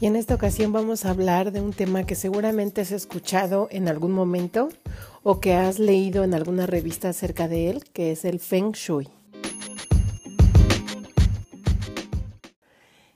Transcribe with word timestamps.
Y 0.00 0.06
en 0.06 0.14
esta 0.14 0.36
ocasión 0.36 0.72
vamos 0.72 1.04
a 1.04 1.10
hablar 1.10 1.50
de 1.50 1.60
un 1.60 1.72
tema 1.72 2.04
que 2.04 2.14
seguramente 2.14 2.82
has 2.82 2.92
escuchado 2.92 3.66
en 3.72 3.88
algún 3.88 4.12
momento 4.12 4.68
o 5.24 5.40
que 5.40 5.54
has 5.54 5.80
leído 5.80 6.22
en 6.22 6.34
alguna 6.34 6.66
revista 6.66 7.08
acerca 7.08 7.48
de 7.48 7.68
él, 7.68 7.84
que 7.92 8.12
es 8.12 8.24
el 8.24 8.38
Feng 8.38 8.72
Shui. 8.72 9.08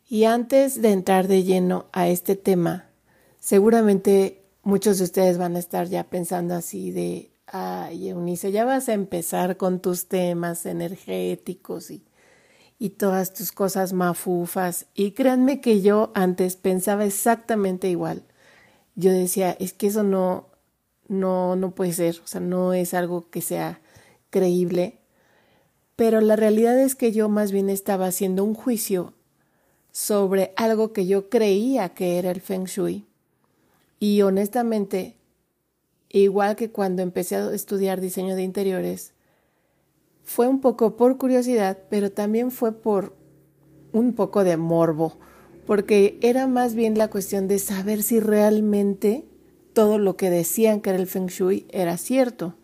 Y 0.08 0.24
antes 0.24 0.82
de 0.82 0.90
entrar 0.90 1.28
de 1.28 1.44
lleno 1.44 1.86
a 1.92 2.08
este 2.08 2.34
tema, 2.34 2.86
seguramente 3.38 4.42
muchos 4.64 4.98
de 4.98 5.04
ustedes 5.04 5.38
van 5.38 5.54
a 5.54 5.60
estar 5.60 5.86
ya 5.86 6.02
pensando 6.10 6.54
así 6.54 6.90
de, 6.90 7.30
ay, 7.46 8.08
Eunice, 8.08 8.50
ya 8.50 8.64
vas 8.64 8.88
a 8.88 8.94
empezar 8.94 9.56
con 9.56 9.78
tus 9.78 10.08
temas 10.08 10.66
energéticos 10.66 11.92
y 11.92 12.02
y 12.82 12.90
todas 12.90 13.32
tus 13.32 13.52
cosas 13.52 13.92
mafufas. 13.92 14.86
Y 14.92 15.12
créanme 15.12 15.60
que 15.60 15.82
yo 15.82 16.10
antes 16.14 16.56
pensaba 16.56 17.04
exactamente 17.04 17.88
igual. 17.88 18.24
Yo 18.96 19.12
decía, 19.12 19.52
es 19.60 19.72
que 19.72 19.86
eso 19.86 20.02
no, 20.02 20.48
no, 21.06 21.54
no 21.54 21.76
puede 21.76 21.92
ser, 21.92 22.20
o 22.24 22.26
sea, 22.26 22.40
no 22.40 22.72
es 22.72 22.92
algo 22.92 23.30
que 23.30 23.40
sea 23.40 23.80
creíble. 24.30 24.98
Pero 25.94 26.20
la 26.20 26.34
realidad 26.34 26.76
es 26.76 26.96
que 26.96 27.12
yo 27.12 27.28
más 27.28 27.52
bien 27.52 27.70
estaba 27.70 28.06
haciendo 28.06 28.42
un 28.42 28.54
juicio 28.54 29.14
sobre 29.92 30.52
algo 30.56 30.92
que 30.92 31.06
yo 31.06 31.28
creía 31.28 31.90
que 31.90 32.18
era 32.18 32.32
el 32.32 32.40
feng 32.40 32.64
shui. 32.64 33.06
Y 34.00 34.22
honestamente, 34.22 35.14
igual 36.08 36.56
que 36.56 36.72
cuando 36.72 37.02
empecé 37.02 37.36
a 37.36 37.54
estudiar 37.54 38.00
diseño 38.00 38.34
de 38.34 38.42
interiores, 38.42 39.12
fue 40.32 40.48
un 40.48 40.62
poco 40.62 40.96
por 40.96 41.18
curiosidad, 41.18 41.76
pero 41.90 42.10
también 42.10 42.50
fue 42.50 42.72
por 42.72 43.14
un 43.92 44.14
poco 44.14 44.44
de 44.44 44.56
morbo, 44.56 45.18
porque 45.66 46.18
era 46.22 46.46
más 46.46 46.74
bien 46.74 46.96
la 46.96 47.10
cuestión 47.10 47.48
de 47.48 47.58
saber 47.58 48.02
si 48.02 48.18
realmente 48.18 49.26
todo 49.74 49.98
lo 49.98 50.16
que 50.16 50.30
decían 50.30 50.80
que 50.80 50.88
era 50.88 50.98
el 50.98 51.06
feng 51.06 51.26
shui 51.26 51.66
era 51.68 51.98
cierto. 51.98 52.54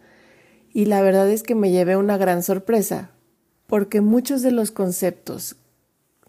Y 0.73 0.87
la 0.87 1.03
verdad 1.03 1.29
es 1.29 1.43
que 1.43 1.55
me 1.55 1.71
llevé 1.71 1.99
una 1.99 2.17
gran 2.17 2.43
sorpresa, 2.43 3.11
porque 3.67 4.01
muchos 4.01 4.41
de 4.41 4.53
los 4.53 4.71
conceptos 4.71 5.57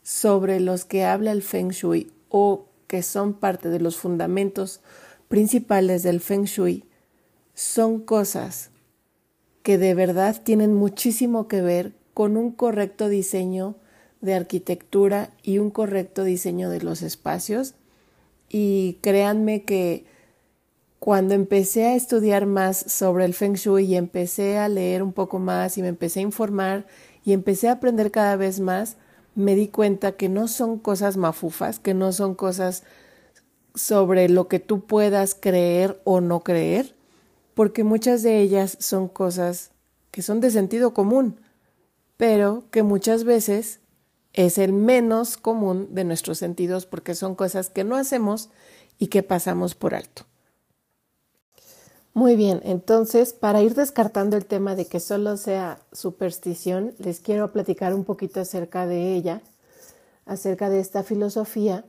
sobre 0.04 0.60
los 0.60 0.84
que 0.84 1.06
habla 1.06 1.32
el 1.32 1.42
feng 1.42 1.70
shui 1.70 2.12
o 2.28 2.68
que 2.88 3.02
son 3.02 3.32
parte 3.34 3.70
de 3.70 3.80
los 3.80 3.96
fundamentos 3.96 4.82
principales 5.30 6.04
del 6.04 6.20
feng 6.20 6.44
shui 6.44 6.84
son 7.54 8.02
cosas 8.02 8.69
que 9.64 9.78
de 9.78 9.94
verdad 9.94 10.42
tienen 10.44 10.74
muchísimo 10.74 11.48
que 11.48 11.62
ver 11.62 11.94
con 12.14 12.38
un 12.38 12.52
correcto 12.52 13.10
diseño 13.10 13.76
de 14.22 14.34
arquitectura 14.34 15.32
y 15.44 15.60
un 15.60 15.70
correcto 15.70 16.24
diseño 16.24 16.70
de 16.70 16.82
los 16.82 17.02
espacios. 17.02 17.76
Y 18.50 18.98
créanme 19.02 19.64
que 19.64 20.06
cuando 21.00 21.34
empecé 21.34 21.86
a 21.86 21.96
estudiar 21.96 22.46
más 22.46 22.78
sobre 22.78 23.26
el 23.26 23.34
feng 23.34 23.54
shui 23.54 23.86
y 23.86 23.96
empecé 23.96 24.58
a 24.58 24.68
leer 24.68 25.02
un 25.02 25.14
poco 25.14 25.40
más 25.40 25.78
y 25.78 25.82
me 25.82 25.88
empecé 25.88 26.20
a 26.20 26.24
informar 26.24 26.88
y 27.24 27.32
empecé 27.32 27.70
a 27.70 27.74
aprender 27.74 28.12
cada 28.12 28.36
vez 28.36 28.60
más, 28.60 28.98
me 29.36 29.56
di 29.56 29.70
cuenta 29.70 30.14
que 30.14 30.28
no 30.28 30.48
son 30.48 30.78
cosas 30.78 31.16
mafufas, 31.16 31.80
que 31.80 31.94
no 31.94 32.12
son 32.12 32.36
cosas 32.36 32.84
sobre 33.76 34.28
lo 34.28 34.48
que 34.48 34.60
tú 34.60 34.86
puedas 34.86 35.36
creer 35.36 36.02
o 36.04 36.20
no 36.20 36.42
creer, 36.42 36.96
porque 37.60 37.84
muchas 37.84 38.24
de 38.24 38.40
ellas 38.40 38.78
son 38.80 39.10
cosas 39.10 39.72
que 40.12 40.22
son 40.22 40.40
de 40.40 40.50
sentido 40.50 40.94
común, 40.94 41.42
pero 42.16 42.64
que 42.72 42.84
muchas 42.84 43.26
veces 43.26 43.82
es 44.32 44.58
el 44.58 44.72
menos 44.72 45.36
común 45.36 45.94
de 45.94 46.06
nuestros 46.06 46.38
sentidos 46.38 46.86
porque 46.86 47.16
son 47.16 47.36
cosas 47.36 47.70
que 47.70 47.84
no 47.84 47.98
hacemos 47.98 48.50
y 48.98 49.08
que 49.08 49.24
pasamos 49.24 49.76
por 49.76 49.94
alto. 49.94 50.22
Muy 52.14 52.38
bien, 52.38 52.62
entonces 52.64 53.34
para 53.34 53.62
ir 53.62 53.76
descartando 53.76 54.38
el 54.38 54.46
tema 54.46 54.76
de 54.76 54.86
que 54.86 55.02
solo 55.02 55.36
sea 55.36 55.80
superstición, 55.92 56.94
les 56.98 57.20
quiero 57.20 57.52
platicar 57.52 57.94
un 57.94 58.06
poquito 58.06 58.40
acerca 58.40 58.88
de 58.88 59.16
ella, 59.16 59.42
acerca 60.26 60.70
de 60.70 60.80
esta 60.80 61.04
filosofía 61.04 61.84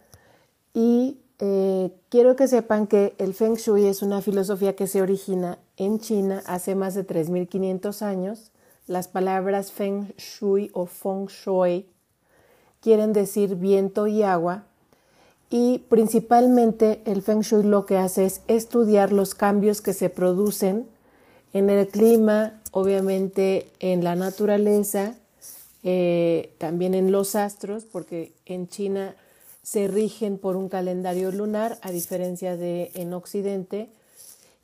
y 0.74 1.20
eh, 1.40 1.90
quiero 2.10 2.36
que 2.36 2.48
sepan 2.48 2.86
que 2.86 3.14
el 3.16 3.32
Feng 3.32 3.54
Shui 3.54 3.86
es 3.86 4.02
una 4.02 4.20
filosofía 4.20 4.76
que 4.76 4.86
se 4.86 5.00
origina 5.00 5.58
en 5.78 5.98
China 5.98 6.42
hace 6.44 6.74
más 6.74 6.94
de 6.94 7.06
3.500 7.06 8.02
años. 8.02 8.52
Las 8.86 9.08
palabras 9.08 9.72
Feng 9.72 10.12
Shui 10.18 10.70
o 10.74 10.84
Feng 10.84 11.28
Shui 11.28 11.86
quieren 12.80 13.14
decir 13.14 13.56
viento 13.56 14.06
y 14.06 14.22
agua 14.22 14.64
y 15.48 15.78
principalmente 15.88 17.00
el 17.06 17.22
Feng 17.22 17.40
Shui 17.40 17.62
lo 17.62 17.86
que 17.86 17.96
hace 17.96 18.26
es 18.26 18.42
estudiar 18.46 19.10
los 19.10 19.34
cambios 19.34 19.80
que 19.80 19.94
se 19.94 20.10
producen 20.10 20.86
en 21.54 21.70
el 21.70 21.88
clima, 21.88 22.60
obviamente 22.70 23.70
en 23.80 24.04
la 24.04 24.14
naturaleza, 24.14 25.14
eh, 25.82 26.52
también 26.58 26.94
en 26.94 27.10
los 27.10 27.34
astros, 27.34 27.84
porque 27.84 28.32
en 28.44 28.68
China 28.68 29.16
se 29.70 29.86
rigen 29.86 30.36
por 30.36 30.56
un 30.56 30.68
calendario 30.68 31.30
lunar, 31.30 31.78
a 31.82 31.92
diferencia 31.92 32.56
de 32.56 32.90
en 32.94 33.14
Occidente, 33.14 33.88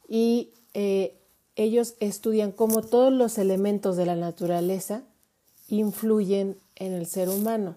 y 0.09 0.50
eh, 0.75 1.15
ellos 1.55 1.94
estudian 2.00 2.50
cómo 2.50 2.83
todos 2.83 3.12
los 3.12 3.39
elementos 3.39 3.97
de 3.97 4.05
la 4.05 4.17
naturaleza 4.17 5.05
influyen 5.69 6.56
en 6.75 6.93
el 6.93 7.06
ser 7.06 7.28
humano 7.28 7.77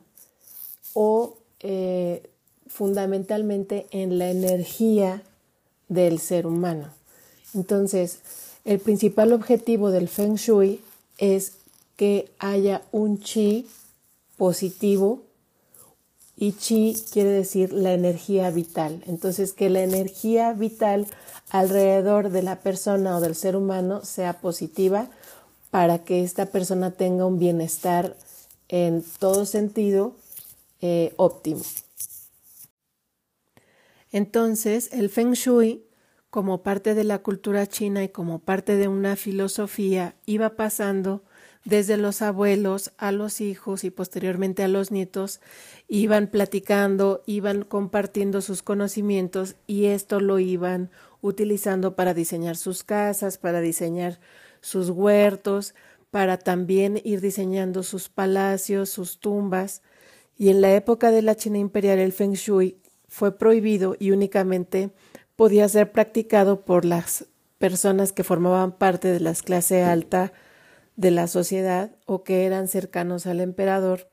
o 0.96 1.38
eh, 1.60 2.28
fundamentalmente 2.66 3.86
en 3.92 4.18
la 4.18 4.32
energía 4.32 5.22
del 5.88 6.18
ser 6.18 6.48
humano. 6.48 6.90
Entonces, 7.54 8.22
el 8.66 8.80
principal 8.80 9.34
objetivo 9.34 9.92
del 9.92 10.08
Feng 10.08 10.34
Shui 10.34 10.82
es 11.20 11.54
que 11.96 12.32
haya 12.40 12.82
un 12.92 13.20
chi 13.20 13.68
positivo 14.36 15.29
y 16.42 16.54
chi 16.54 16.96
quiere 17.12 17.32
decir 17.32 17.74
la 17.74 17.92
energía 17.94 18.50
vital. 18.50 19.04
Entonces, 19.08 19.52
que 19.52 19.70
la 19.70 19.84
energía 19.84 20.54
vital 20.54 21.06
alrededor 21.50 22.30
de 22.30 22.42
la 22.44 22.62
persona 22.62 23.18
o 23.18 23.20
del 23.20 23.36
ser 23.36 23.58
humano 23.58 24.06
sea 24.06 24.40
positiva 24.40 25.10
para 25.70 26.00
que 26.06 26.24
esta 26.24 26.46
persona 26.46 26.92
tenga 26.92 27.26
un 27.26 27.40
bienestar 27.40 28.16
en 28.70 29.04
todo 29.20 29.46
sentido 29.46 30.16
eh, 30.80 31.14
óptimo. 31.18 31.62
Entonces, 34.14 34.90
el 34.94 35.10
feng 35.10 35.34
shui, 35.34 35.84
como 36.30 36.64
parte 36.64 36.96
de 36.96 37.04
la 37.04 37.20
cultura 37.20 37.68
china 37.68 38.02
y 38.02 38.10
como 38.10 38.40
parte 38.40 38.78
de 38.78 38.88
una 38.88 39.18
filosofía, 39.18 40.16
iba 40.26 40.52
pasando 40.52 41.22
desde 41.66 41.98
los 41.98 42.22
abuelos 42.22 42.92
a 42.98 43.12
los 43.12 43.42
hijos 43.42 43.84
y 43.84 43.90
posteriormente 43.90 44.64
a 44.64 44.68
los 44.68 44.92
nietos, 44.92 45.42
iban 45.88 46.28
platicando, 46.28 47.22
iban 47.26 47.64
compartiendo 47.64 48.42
sus 48.42 48.64
conocimientos 48.64 49.56
y 49.68 49.86
esto 49.86 50.20
lo 50.20 50.40
iban 50.40 50.90
utilizando 51.22 51.96
para 51.96 52.14
diseñar 52.14 52.56
sus 52.56 52.84
casas, 52.84 53.38
para 53.38 53.62
diseñar 53.62 54.20
sus 54.62 54.90
huertos, 54.90 55.76
para 56.12 56.38
también 56.38 57.00
ir 57.04 57.22
diseñando 57.22 57.84
sus 57.84 58.10
palacios, 58.10 58.90
sus 58.90 59.20
tumbas. 59.20 59.82
Y 60.38 60.50
en 60.50 60.62
la 60.62 60.74
época 60.74 61.12
de 61.12 61.22
la 61.22 61.36
China 61.36 61.58
imperial 61.58 62.00
el 62.00 62.14
feng 62.14 62.34
shui 62.34 62.78
fue 63.08 63.38
prohibido 63.38 63.96
y 64.00 64.12
únicamente 64.12 64.92
podía 65.36 65.68
ser 65.68 65.92
practicado 65.92 66.62
por 66.62 66.86
las 66.86 67.26
personas 67.58 68.14
que 68.14 68.24
formaban 68.24 68.72
parte 68.72 69.10
de 69.10 69.20
la 69.20 69.34
clase 69.34 69.84
alta 69.84 70.32
de 71.00 71.12
la 71.12 71.28
sociedad 71.28 71.96
o 72.06 72.26
que 72.26 72.46
eran 72.46 72.68
cercanos 72.68 73.26
al 73.26 73.40
emperador 73.40 74.10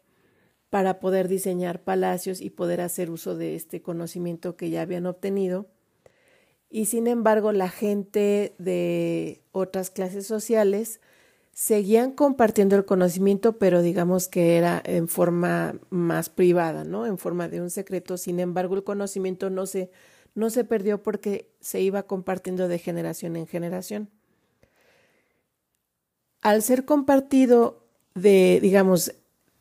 para 0.71 1.01
poder 1.01 1.27
diseñar 1.27 1.83
palacios 1.83 2.41
y 2.41 2.51
poder 2.51 2.81
hacer 2.81 3.11
uso 3.11 3.37
de 3.37 3.57
este 3.57 3.83
conocimiento 3.83 4.57
que 4.57 4.71
ya 4.71 4.83
habían 4.83 5.07
obtenido. 5.07 5.67
Y 6.71 6.85
sin 6.85 7.09
embargo, 7.09 7.51
la 7.51 7.69
gente 7.69 8.55
de 8.59 9.43
otras 9.51 9.91
clases 9.91 10.29
sociales 10.29 11.01
seguían 11.51 12.13
compartiendo 12.13 12.77
el 12.77 12.85
conocimiento, 12.85 13.59
pero 13.59 13.83
digamos 13.83 14.29
que 14.29 14.57
era 14.57 14.81
en 14.85 15.09
forma 15.09 15.81
más 15.91 16.29
privada, 16.29 16.85
¿no? 16.85 17.05
En 17.05 17.19
forma 17.19 17.49
de 17.49 17.61
un 17.63 17.71
secreto. 17.71 18.17
Sin 18.17 18.39
embargo, 18.39 18.77
el 18.77 18.85
conocimiento 18.85 19.51
no 19.51 19.67
se, 19.67 19.91
no 20.37 20.51
se 20.51 20.63
perdió 20.63 21.03
porque 21.03 21.51
se 21.59 21.81
iba 21.81 22.05
compartiendo 22.05 22.69
de 22.69 22.79
generación 22.79 23.35
en 23.35 23.49
generación 23.49 24.09
al 26.47 26.63
ser 26.63 26.85
compartido 26.85 27.83
de, 28.15 28.61
digamos, 28.63 29.13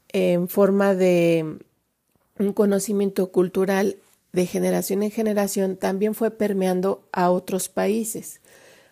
en 0.10 0.48
forma 0.48 0.94
de 0.94 1.58
un 2.38 2.54
conocimiento 2.54 3.32
cultural 3.32 3.96
de 4.34 4.46
generación 4.46 5.02
en 5.02 5.10
generación, 5.10 5.78
también 5.78 6.14
fue 6.14 6.30
permeando 6.30 7.08
a 7.12 7.32
otros 7.32 7.70
países. 7.70 8.40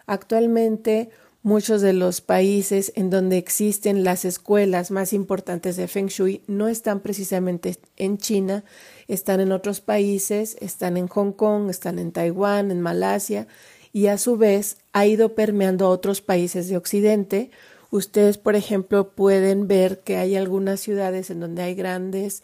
Actualmente, 0.07 1.11
Muchos 1.45 1.81
de 1.81 1.91
los 1.91 2.21
países 2.21 2.93
en 2.95 3.09
donde 3.09 3.37
existen 3.37 4.05
las 4.05 4.23
escuelas 4.23 4.91
más 4.91 5.11
importantes 5.11 5.75
de 5.75 5.89
Feng 5.89 6.07
Shui 6.07 6.41
no 6.47 6.69
están 6.69 7.01
precisamente 7.01 7.77
en 7.97 8.17
China, 8.17 8.63
están 9.09 9.41
en 9.41 9.51
otros 9.51 9.81
países, 9.81 10.55
están 10.61 10.95
en 10.95 11.09
Hong 11.09 11.33
Kong, 11.33 11.69
están 11.69 11.99
en 11.99 12.13
Taiwán, 12.13 12.71
en 12.71 12.79
Malasia, 12.79 13.47
y 13.91 14.07
a 14.07 14.17
su 14.17 14.37
vez 14.37 14.77
ha 14.93 15.05
ido 15.05 15.35
permeando 15.35 15.85
a 15.85 15.89
otros 15.89 16.21
países 16.21 16.69
de 16.69 16.77
Occidente. 16.77 17.51
Ustedes, 17.93 18.39
por 18.39 18.55
ejemplo, 18.55 19.11
pueden 19.11 19.67
ver 19.67 19.99
que 19.99 20.17
hay 20.17 20.35
algunas 20.35 20.79
ciudades 20.79 21.29
en 21.29 21.39
donde 21.39 21.61
hay 21.61 21.75
grandes 21.75 22.41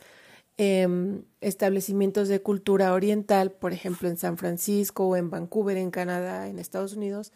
em, 0.58 1.24
establecimientos 1.42 2.28
de 2.28 2.40
cultura 2.40 2.94
oriental, 2.94 3.50
por 3.50 3.74
ejemplo 3.74 4.10
en 4.10 4.18
San 4.18 4.38
Francisco 4.38 5.08
o 5.08 5.16
en 5.16 5.32
Vancouver, 5.32 5.76
en 5.78 5.90
Canadá, 5.90 6.50
en 6.50 6.60
Estados 6.60 6.94
Unidos, 6.94 7.32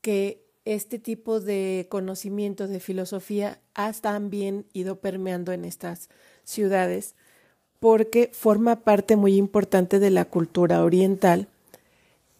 que 0.00 0.42
este 0.64 0.98
tipo 0.98 1.38
de 1.38 1.86
conocimiento 1.90 2.66
de 2.66 2.80
filosofía 2.80 3.60
ha 3.74 3.92
también 3.92 4.64
ido 4.72 4.96
permeando 4.96 5.52
en 5.52 5.66
estas 5.66 6.08
ciudades 6.44 7.14
porque 7.78 8.30
forma 8.32 8.84
parte 8.84 9.16
muy 9.16 9.36
importante 9.36 9.98
de 9.98 10.08
la 10.08 10.24
cultura 10.24 10.82
oriental 10.82 11.46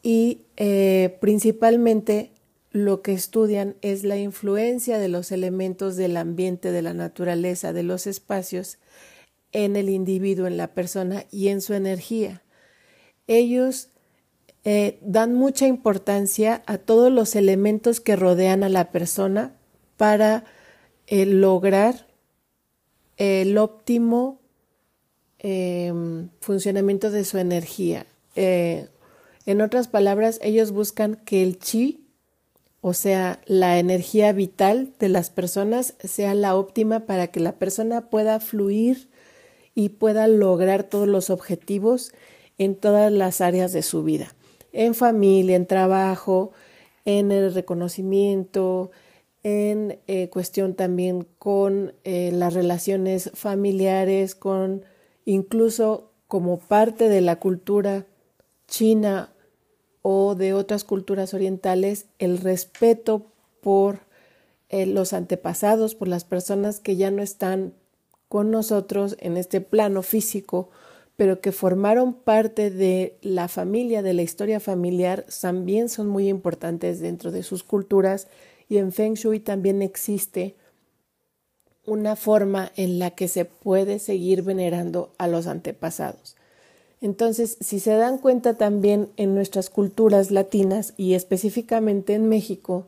y 0.02 0.40
eh, 0.56 1.18
principalmente 1.20 2.30
lo 2.70 3.02
que 3.02 3.12
estudian 3.12 3.76
es 3.80 4.04
la 4.04 4.18
influencia 4.18 4.98
de 4.98 5.08
los 5.08 5.32
elementos 5.32 5.96
del 5.96 6.16
ambiente, 6.16 6.70
de 6.70 6.82
la 6.82 6.94
naturaleza, 6.94 7.72
de 7.72 7.82
los 7.82 8.06
espacios 8.06 8.78
en 9.52 9.76
el 9.76 9.88
individuo, 9.88 10.46
en 10.46 10.56
la 10.56 10.74
persona 10.74 11.24
y 11.30 11.48
en 11.48 11.60
su 11.60 11.74
energía. 11.74 12.42
Ellos 13.26 13.88
eh, 14.64 14.98
dan 15.02 15.34
mucha 15.34 15.66
importancia 15.66 16.62
a 16.66 16.78
todos 16.78 17.10
los 17.10 17.36
elementos 17.36 18.00
que 18.00 18.16
rodean 18.16 18.62
a 18.64 18.68
la 18.68 18.90
persona 18.90 19.54
para 19.96 20.44
eh, 21.06 21.24
lograr 21.24 22.06
el 23.16 23.56
óptimo 23.58 24.40
em, 25.38 26.28
funcionamiento 26.40 27.10
de 27.10 27.24
su 27.24 27.38
energía. 27.38 28.06
Eh, 28.36 28.88
en 29.46 29.60
otras 29.60 29.88
palabras, 29.88 30.38
ellos 30.42 30.72
buscan 30.72 31.16
que 31.24 31.42
el 31.42 31.58
chi, 31.58 32.07
o 32.80 32.94
sea, 32.94 33.40
la 33.46 33.78
energía 33.78 34.32
vital 34.32 34.92
de 34.98 35.08
las 35.08 35.30
personas, 35.30 35.94
sea 36.00 36.34
la 36.34 36.54
óptima 36.54 37.00
para 37.06 37.28
que 37.28 37.40
la 37.40 37.52
persona 37.52 38.08
pueda 38.08 38.38
fluir 38.40 39.08
y 39.74 39.90
pueda 39.90 40.28
lograr 40.28 40.84
todos 40.84 41.08
los 41.08 41.30
objetivos 41.30 42.12
en 42.56 42.76
todas 42.76 43.12
las 43.12 43.40
áreas 43.40 43.72
de 43.72 43.82
su 43.82 44.04
vida. 44.04 44.34
En 44.72 44.94
familia, 44.94 45.56
en 45.56 45.66
trabajo, 45.66 46.52
en 47.04 47.32
el 47.32 47.52
reconocimiento, 47.54 48.90
en 49.42 49.98
eh, 50.06 50.28
cuestión 50.28 50.74
también 50.74 51.26
con 51.38 51.94
eh, 52.04 52.30
las 52.32 52.54
relaciones 52.54 53.30
familiares, 53.34 54.34
con 54.34 54.84
incluso 55.24 56.12
como 56.26 56.58
parte 56.58 57.08
de 57.08 57.22
la 57.22 57.36
cultura 57.36 58.06
china 58.66 59.32
o 60.02 60.34
de 60.34 60.54
otras 60.54 60.84
culturas 60.84 61.34
orientales, 61.34 62.06
el 62.18 62.38
respeto 62.38 63.26
por 63.60 64.00
eh, 64.68 64.86
los 64.86 65.12
antepasados, 65.12 65.94
por 65.94 66.08
las 66.08 66.24
personas 66.24 66.80
que 66.80 66.96
ya 66.96 67.10
no 67.10 67.22
están 67.22 67.74
con 68.28 68.50
nosotros 68.50 69.16
en 69.20 69.36
este 69.36 69.60
plano 69.60 70.02
físico 70.02 70.70
pero 71.18 71.40
que 71.40 71.50
formaron 71.50 72.14
parte 72.14 72.70
de 72.70 73.18
la 73.22 73.48
familia, 73.48 74.02
de 74.02 74.14
la 74.14 74.22
historia 74.22 74.60
familiar, 74.60 75.26
también 75.40 75.88
son 75.88 76.06
muy 76.06 76.28
importantes 76.28 77.00
dentro 77.00 77.32
de 77.32 77.42
sus 77.42 77.64
culturas 77.64 78.28
y 78.68 78.76
en 78.76 78.92
Feng 78.92 79.14
Shui 79.14 79.40
también 79.40 79.82
existe 79.82 80.54
una 81.84 82.14
forma 82.14 82.70
en 82.76 83.00
la 83.00 83.10
que 83.10 83.26
se 83.26 83.46
puede 83.46 83.98
seguir 83.98 84.42
venerando 84.42 85.12
a 85.18 85.26
los 85.26 85.48
antepasados. 85.48 86.36
Entonces, 87.00 87.56
si 87.60 87.78
se 87.80 87.92
dan 87.92 88.18
cuenta 88.18 88.54
también 88.54 89.08
en 89.16 89.34
nuestras 89.34 89.70
culturas 89.70 90.30
latinas 90.30 90.94
y 90.96 91.14
específicamente 91.14 92.14
en 92.14 92.28
México, 92.28 92.86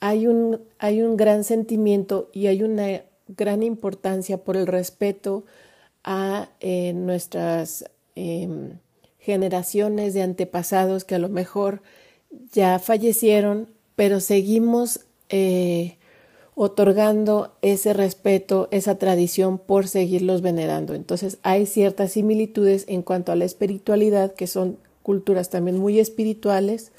hay 0.00 0.26
un, 0.26 0.60
hay 0.78 1.02
un 1.02 1.16
gran 1.16 1.44
sentimiento 1.44 2.28
y 2.32 2.48
hay 2.48 2.62
una 2.64 3.02
gran 3.28 3.62
importancia 3.62 4.38
por 4.38 4.56
el 4.56 4.66
respeto 4.66 5.44
a 6.02 6.48
eh, 6.60 6.92
nuestras 6.92 7.84
em, 8.16 8.78
generaciones 9.20 10.14
de 10.14 10.22
antepasados 10.22 11.04
que 11.04 11.14
a 11.14 11.20
lo 11.20 11.28
mejor 11.28 11.82
ya 12.52 12.80
fallecieron, 12.80 13.68
pero 13.94 14.18
seguimos 14.18 15.00
eh, 15.28 15.98
otorgando 16.54 17.52
ese 17.62 17.92
respeto, 17.92 18.68
esa 18.70 18.96
tradición 18.96 19.58
por 19.58 19.88
seguirlos 19.88 20.42
venerando. 20.42 20.94
Entonces 20.94 21.38
hay 21.42 21.66
ciertas 21.66 22.12
similitudes 22.12 22.84
en 22.88 23.02
cuanto 23.02 23.32
a 23.32 23.36
la 23.36 23.44
espiritualidad, 23.44 24.34
que 24.34 24.46
son 24.46 24.78
culturas 25.02 25.50
también 25.50 25.78
muy 25.78 25.98
espirituales, 25.98 26.92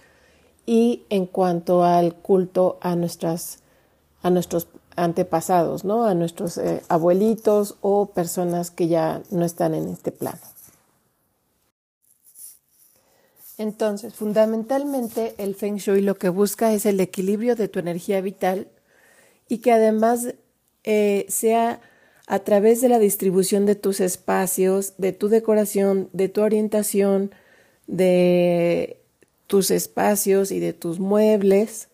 y 0.66 1.04
en 1.10 1.26
cuanto 1.26 1.84
al 1.84 2.16
culto 2.16 2.78
a 2.82 2.96
nuestras 2.96 3.60
a 4.22 4.30
nuestros 4.30 4.68
antepasados, 4.96 5.84
¿no? 5.84 6.06
A 6.06 6.14
nuestros 6.14 6.58
eh, 6.58 6.82
abuelitos 6.88 7.76
o 7.82 8.06
personas 8.08 8.72
que 8.72 8.88
ya 8.88 9.22
no 9.32 9.44
están 9.44 9.74
en 9.74 9.90
este 9.90 10.14
plano. 10.14 10.40
Entonces, 13.58 14.14
fundamentalmente 14.14 15.36
el 15.38 15.56
Feng 15.56 15.76
Shui 15.76 16.02
lo 16.02 16.18
que 16.18 16.30
busca 16.30 16.74
es 16.74 16.86
el 16.86 17.00
equilibrio 17.02 17.56
de 17.56 17.68
tu 17.68 17.80
energía 17.80 18.22
vital 18.22 18.68
y 19.48 19.60
que 19.60 19.72
además 19.72 20.36
eh, 20.84 21.26
sea 21.30 21.82
a 22.28 22.40
través 22.40 22.82
de 22.82 22.90
la 22.90 23.00
distribución 23.00 23.66
de 23.66 23.76
tus 23.76 24.00
espacios, 24.00 24.94
de 24.98 25.14
tu 25.14 25.28
decoración, 25.28 26.10
de 26.14 26.30
tu 26.30 26.42
orientación, 26.42 27.32
de 27.88 28.98
tus 29.48 29.72
espacios 29.72 30.52
y 30.52 30.60
de 30.60 30.74
tus 30.74 31.00
muebles, 31.00 31.90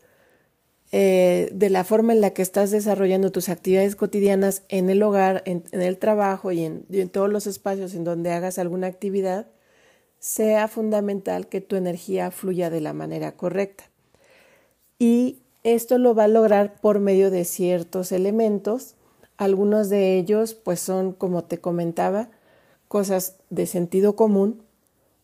eh, 0.92 1.50
de 1.52 1.70
la 1.70 1.84
forma 1.84 2.14
en 2.14 2.22
la 2.22 2.32
que 2.32 2.42
estás 2.42 2.72
desarrollando 2.72 3.32
tus 3.32 3.50
actividades 3.50 3.96
cotidianas 3.96 4.64
en 4.70 4.90
el 4.90 5.04
hogar, 5.04 5.44
en, 5.46 5.64
el 5.72 5.98
trabajo 5.98 6.52
y 6.52 6.64
en, 6.64 6.86
y 6.90 7.02
en 7.02 7.10
todos 7.10 7.30
los 7.30 7.48
espacios 7.48 7.94
en 7.94 8.04
donde 8.04 8.32
hagas 8.32 8.58
alguna 8.60 8.88
actividad, 8.88 9.48
sea 10.20 10.68
fundamental 10.68 11.48
que 11.48 11.62
tu 11.62 11.76
energía 11.76 12.32
fluya 12.32 12.70
de 12.70 12.82
la 12.82 12.94
manera 12.94 13.34
correcta. 13.34 13.86
Y 14.98 15.44
esto 15.64 15.98
lo 15.98 16.16
va 16.16 16.26
a 16.26 16.30
lograr 16.30 16.80
por 16.80 17.00
medio 17.00 17.32
de 17.32 17.46
ciertos 17.46 18.12
elementos. 18.12 18.96
Algunos 19.38 19.90
de 19.90 20.18
ellos, 20.18 20.54
pues 20.54 20.80
son, 20.80 21.14
como 21.14 21.44
te 21.44 21.60
comentaba, 21.60 22.30
cosas 22.88 23.38
de 23.50 23.66
sentido 23.66 24.16
común. 24.16 24.64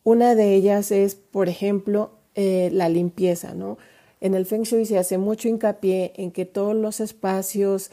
Una 0.03 0.35
de 0.35 0.53
ellas 0.53 0.91
es, 0.91 1.15
por 1.15 1.49
ejemplo, 1.49 2.11
eh, 2.35 2.69
la 2.71 2.89
limpieza, 2.89 3.53
¿no? 3.53 3.77
En 4.21 4.33
el 4.33 4.45
Feng 4.45 4.63
Shui 4.63 4.85
se 4.85 4.97
hace 4.97 5.17
mucho 5.17 5.47
hincapié 5.47 6.13
en 6.15 6.31
que 6.31 6.45
todos 6.45 6.75
los 6.75 6.99
espacios 6.99 7.91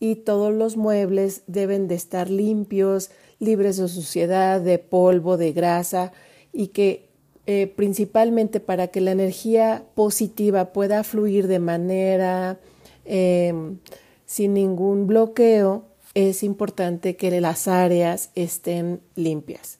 y 0.00 0.16
todos 0.16 0.52
los 0.52 0.76
muebles 0.76 1.42
deben 1.46 1.88
de 1.88 1.94
estar 1.94 2.30
limpios, 2.30 3.10
libres 3.38 3.76
de 3.76 3.88
suciedad, 3.88 4.60
de 4.60 4.78
polvo, 4.78 5.36
de 5.36 5.52
grasa 5.52 6.12
y 6.52 6.68
que 6.68 7.07
eh, 7.50 7.66
principalmente 7.66 8.60
para 8.60 8.88
que 8.88 9.00
la 9.00 9.12
energía 9.12 9.82
positiva 9.94 10.74
pueda 10.74 11.02
fluir 11.02 11.46
de 11.46 11.58
manera 11.58 12.60
em, 13.06 13.78
sin 14.26 14.52
ningún 14.52 15.06
bloqueo, 15.06 15.86
es 16.12 16.42
importante 16.42 17.16
que 17.16 17.40
las 17.40 17.66
áreas 17.66 18.32
estén 18.34 19.00
limpias. 19.14 19.78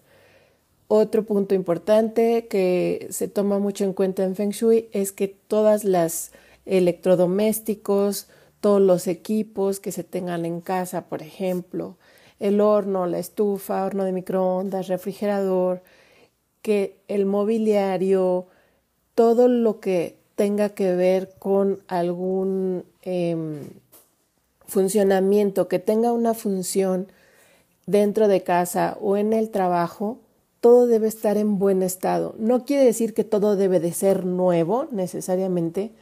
Otro 0.86 1.26
punto 1.26 1.54
importante 1.54 2.46
que 2.48 3.06
se 3.10 3.28
toma 3.28 3.58
mucho 3.58 3.84
en 3.84 3.92
cuenta 3.92 4.24
en 4.24 4.34
Feng 4.34 4.52
Shui 4.52 4.88
es 4.92 5.12
que 5.12 5.28
todas 5.28 5.84
las 5.84 6.32
electrodomésticos, 6.64 8.28
todos 8.60 8.80
los 8.80 9.06
equipos 9.06 9.78
que 9.78 9.92
se 9.92 10.04
tengan 10.04 10.46
en 10.46 10.62
casa, 10.62 11.10
por 11.10 11.20
ejemplo, 11.20 11.98
el 12.40 12.62
horno, 12.62 13.04
la 13.04 13.18
estufa, 13.18 13.84
horno 13.84 14.04
de 14.04 14.12
microondas, 14.12 14.88
refrigerador, 14.88 15.82
que 16.62 16.96
el 17.08 17.26
mobiliario, 17.26 18.46
todo 19.14 19.48
lo 19.48 19.80
que 19.80 20.16
tenga 20.34 20.70
que 20.70 20.94
ver 20.94 21.34
con 21.38 21.80
algún 21.88 22.84
em, 23.02 23.70
funcionamiento, 24.66 25.68
que 25.68 25.78
tenga 25.78 26.12
una 26.12 26.34
función 26.34 27.08
dentro 27.86 28.28
de 28.28 28.42
casa 28.42 28.96
o 29.00 29.16
en 29.16 29.32
el 29.32 29.50
trabajo, 29.50 30.18
todo 30.60 30.86
debe 30.86 31.08
estar 31.08 31.36
en 31.36 31.58
buen 31.58 31.82
estado. 31.82 32.34
No 32.38 32.64
quiere 32.64 32.84
decir 32.84 33.14
que 33.14 33.24
todo 33.24 33.56
debe 33.56 33.80
de 33.80 33.92
ser 33.92 34.24
nuevo 34.26 34.86
necesariamente, 34.90 35.92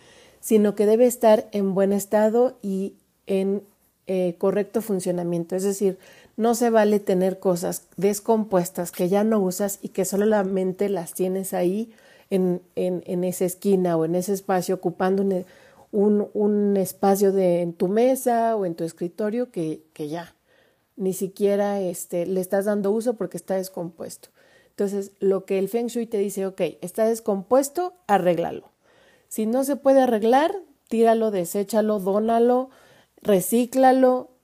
sino 0.40 0.74
que 0.74 0.86
debe 0.86 1.06
estar 1.06 1.48
en 1.52 1.74
buen 1.74 1.92
estado 1.92 2.56
y 2.62 2.94
en 3.26 3.62
eh, 4.06 4.34
correcto 4.38 4.82
funcionamiento. 4.82 5.56
Es 5.56 5.62
decir, 5.62 5.98
no 6.36 6.54
se 6.54 6.70
vale 6.70 7.00
tener 7.00 7.38
cosas 7.38 7.88
descompuestas 7.96 8.92
que 8.92 9.08
ya 9.08 9.24
no 9.24 9.40
usas 9.40 9.78
y 9.82 9.88
que 9.88 10.04
solamente 10.04 10.88
las 10.88 11.14
tienes 11.14 11.54
ahí 11.54 11.92
en, 12.30 12.62
en, 12.74 13.24
esa 13.24 13.44
esquina 13.44 13.96
o 13.96 14.04
en 14.04 14.14
ese 14.14 14.32
espacio 14.32 14.74
ocupando 14.74 15.22
un, 15.92 16.28
un 16.34 16.76
espacio 16.76 17.32
de, 17.32 17.62
en 17.62 17.72
tu 17.72 17.88
mesa 17.88 18.56
o 18.56 18.66
en 18.66 18.74
tu 18.74 18.84
escritorio 18.84 19.50
que, 19.50 19.82
que 19.92 20.08
ya, 20.08 20.34
ni 20.96 21.12
siquiera 21.12 21.80
este, 21.80 22.26
le 22.26 22.40
estás 22.40 22.64
dando 22.64 22.90
uso 22.90 23.14
porque 23.14 23.36
está 23.36 23.54
descompuesto. 23.54 24.28
Entonces, 24.70 25.12
lo 25.20 25.46
que 25.46 25.58
el 25.58 25.68
Feng 25.68 25.86
Shui 25.86 26.06
te 26.06 26.18
dice, 26.18 26.44
ok, 26.44 26.60
está 26.82 27.06
descompuesto, 27.06 27.94
arréglalo. 28.06 28.70
Si 29.28 29.46
no 29.46 29.64
se 29.64 29.76
puede 29.76 30.02
arreglar, 30.02 30.54
tíralo, 30.88 31.30
deséchalo, 31.30 31.98
dónalo, 31.98 32.68
recíclalo, 33.22 34.35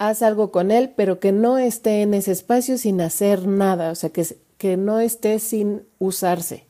haz 0.00 0.22
algo 0.22 0.50
con 0.50 0.70
él, 0.70 0.94
pero 0.96 1.20
que 1.20 1.30
no 1.30 1.58
esté 1.58 2.00
en 2.00 2.14
ese 2.14 2.32
espacio 2.32 2.78
sin 2.78 3.02
hacer 3.02 3.46
nada, 3.46 3.90
o 3.90 3.94
sea, 3.94 4.08
que, 4.08 4.26
que 4.56 4.78
no 4.78 4.98
esté 4.98 5.38
sin 5.38 5.82
usarse. 5.98 6.64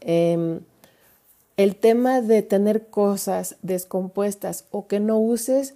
Em, 0.00 0.60
el 1.56 1.74
tema 1.74 2.20
de 2.20 2.42
tener 2.42 2.86
cosas 2.86 3.56
descompuestas 3.62 4.66
o 4.70 4.86
que 4.86 5.00
no 5.00 5.18
uses 5.18 5.74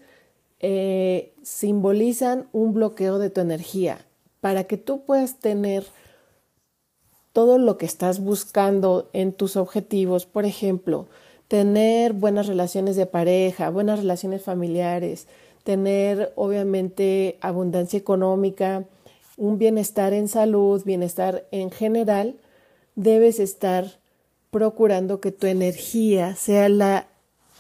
eh, 0.61 1.33
simbolizan 1.43 2.47
un 2.53 2.75
bloqueo 2.75 3.19
de 3.19 3.31
tu 3.31 3.41
energía. 3.41 3.99
Para 4.41 4.63
que 4.63 4.77
tú 4.77 5.03
puedas 5.05 5.41
tener 5.41 5.85
todo 7.33 7.59
lo 7.59 7.77
que 7.77 7.87
estás 7.87 8.21
buscando 8.21 9.11
en 9.13 9.33
tus 9.33 9.57
objetivos, 9.57 10.27
por 10.27 10.45
ejemplo, 10.45 11.09
tener 11.49 12.13
buenas 12.13 12.47
relaciones 12.47 12.95
de 12.95 13.07
pareja, 13.07 13.69
buenas 13.71 13.99
relaciones 13.99 14.43
familiares, 14.43 15.27
tener 15.65 16.33
obviamente 16.37 17.39
abundancia 17.41 17.99
económica, 17.99 18.85
un 19.37 19.59
bienestar 19.59 20.13
en 20.13 20.29
salud, 20.29 20.83
bienestar 20.85 21.47
en 21.53 21.71
general, 21.71 22.37
debes 22.97 23.39
estar 23.39 24.01
procurando 24.51 25.21
que 25.21 25.33
tu 25.33 25.47
energía 25.47 26.35
sea 26.35 26.69
la 26.69 27.07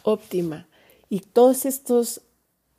óptima. 0.03 0.67
Y 1.09 1.21
todos 1.21 1.67
estos, 1.67 2.23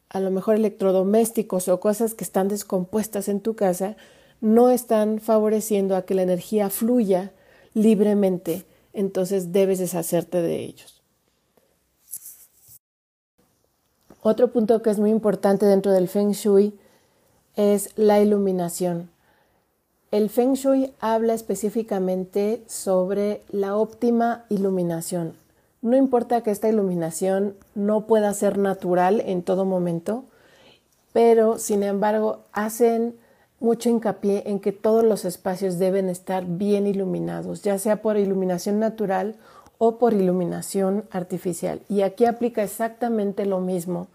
a 0.10 0.20
lo 0.20 0.32
mejor 0.32 0.56
electrodomésticos 0.56 1.68
o 1.68 1.80
cosas 1.80 2.14
que 2.14 2.24
están 2.24 2.48
descompuestas 2.48 3.30
en 3.30 3.40
tu 3.40 3.56
casa, 3.56 3.96
no 4.42 4.70
están 4.70 5.20
favoreciendo 5.20 5.96
a 5.96 6.04
que 6.06 6.16
la 6.16 6.24
energía 6.24 6.70
fluya 6.70 7.32
libremente, 7.74 8.66
entonces 8.94 9.52
debes 9.52 9.80
deshacerte 9.80 10.42
de 10.42 10.60
ellos. 10.60 10.99
Otro 14.22 14.50
punto 14.52 14.82
que 14.82 14.90
es 14.90 15.00
muy 15.00 15.12
importante 15.12 15.66
dentro 15.66 15.92
del 15.92 16.10
Feng 16.10 16.32
Shui 16.32 16.78
es 17.56 17.92
la 17.96 18.20
iluminación. 18.20 19.10
El 20.12 20.30
Feng 20.30 20.54
Shui 20.54 20.94
habla 21.00 21.34
específicamente 21.34 22.64
sobre 22.68 23.44
la 23.50 23.78
óptima 23.78 24.46
iluminación. 24.50 25.36
No 25.82 25.96
importa 25.96 26.42
que 26.42 26.52
esta 26.52 26.68
iluminación 26.68 27.56
no 27.76 28.08
pueda 28.08 28.34
ser 28.34 28.58
natural 28.58 29.22
en 29.26 29.44
todo 29.44 29.64
momento, 29.64 30.26
pero 31.14 31.58
sin 31.58 31.84
embargo 31.84 32.40
hacen 32.52 33.16
mucho 33.62 33.90
hincapié 33.90 34.44
en 34.48 34.60
que 34.60 34.72
todos 34.72 35.04
los 35.04 35.26
espacios 35.26 35.80
deben 35.80 36.10
estar 36.10 36.46
bien 36.46 36.88
iluminados, 36.88 37.62
ya 37.62 37.78
sea 37.78 38.02
por 38.02 38.18
iluminación 38.18 38.80
natural 38.80 39.36
o 39.80 39.98
por 39.98 40.14
iluminación 40.14 41.06
artificial. 41.10 41.82
Y 41.90 42.02
aquí 42.02 42.26
aplica 42.26 42.62
exactamente 42.62 43.48
lo 43.48 43.60
mismo 43.62 44.08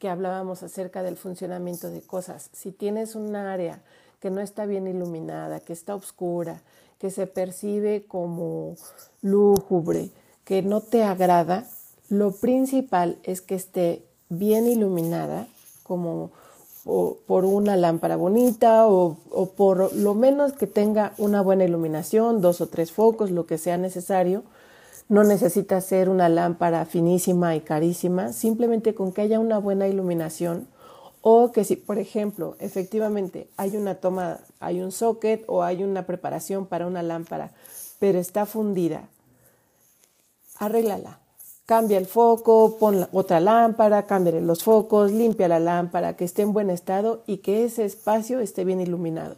que 0.00 0.08
hablábamos 0.08 0.62
acerca 0.64 1.02
del 1.02 1.16
funcionamiento 1.16 1.90
de 1.90 2.00
cosas. 2.00 2.48
Si 2.52 2.72
tienes 2.72 3.14
un 3.14 3.36
área 3.36 3.80
que 4.18 4.30
no 4.30 4.40
está 4.40 4.66
bien 4.66 4.88
iluminada, 4.88 5.60
que 5.60 5.74
está 5.74 5.94
oscura, 5.94 6.62
que 6.98 7.10
se 7.10 7.26
percibe 7.26 8.04
como 8.08 8.76
lúgubre, 9.22 10.10
que 10.44 10.62
no 10.62 10.80
te 10.80 11.04
agrada, 11.04 11.66
lo 12.08 12.32
principal 12.32 13.18
es 13.22 13.42
que 13.42 13.54
esté 13.54 14.02
bien 14.30 14.66
iluminada, 14.66 15.46
como 15.82 16.30
por 17.26 17.44
una 17.44 17.76
lámpara 17.76 18.16
bonita 18.16 18.86
o, 18.88 19.18
o, 19.30 19.46
por 19.50 19.94
lo 19.94 20.14
menos 20.14 20.54
que 20.54 20.66
tenga 20.66 21.12
una 21.18 21.42
buena 21.42 21.64
iluminación, 21.64 22.40
dos 22.40 22.62
o 22.62 22.68
tres 22.68 22.90
focos, 22.90 23.30
lo 23.30 23.44
que 23.44 23.58
sea 23.58 23.76
necesario. 23.76 24.44
No 25.10 25.24
necesita 25.24 25.80
ser 25.80 26.08
una 26.08 26.28
lámpara 26.28 26.84
finísima 26.84 27.56
y 27.56 27.62
carísima, 27.62 28.32
simplemente 28.32 28.94
con 28.94 29.10
que 29.10 29.22
haya 29.22 29.40
una 29.40 29.58
buena 29.58 29.88
iluminación 29.88 30.68
o 31.20 31.50
que 31.50 31.64
si, 31.64 31.74
por 31.74 31.98
ejemplo, 31.98 32.54
efectivamente 32.60 33.48
hay 33.56 33.76
una 33.76 33.96
toma, 33.96 34.38
hay 34.60 34.80
un 34.80 34.92
socket 34.92 35.42
o 35.48 35.64
hay 35.64 35.82
una 35.82 36.06
preparación 36.06 36.64
para 36.64 36.86
una 36.86 37.02
lámpara, 37.02 37.50
pero 37.98 38.20
está 38.20 38.46
fundida, 38.46 39.08
arréglala. 40.58 41.18
Cambia 41.66 41.98
el 41.98 42.06
foco, 42.06 42.76
pon 42.78 43.08
otra 43.10 43.40
lámpara, 43.40 44.06
cambia 44.06 44.32
los 44.40 44.62
focos, 44.62 45.10
limpia 45.10 45.48
la 45.48 45.58
lámpara, 45.58 46.14
que 46.14 46.24
esté 46.24 46.42
en 46.42 46.52
buen 46.52 46.70
estado 46.70 47.24
y 47.26 47.38
que 47.38 47.64
ese 47.64 47.84
espacio 47.84 48.38
esté 48.38 48.64
bien 48.64 48.80
iluminado. 48.80 49.34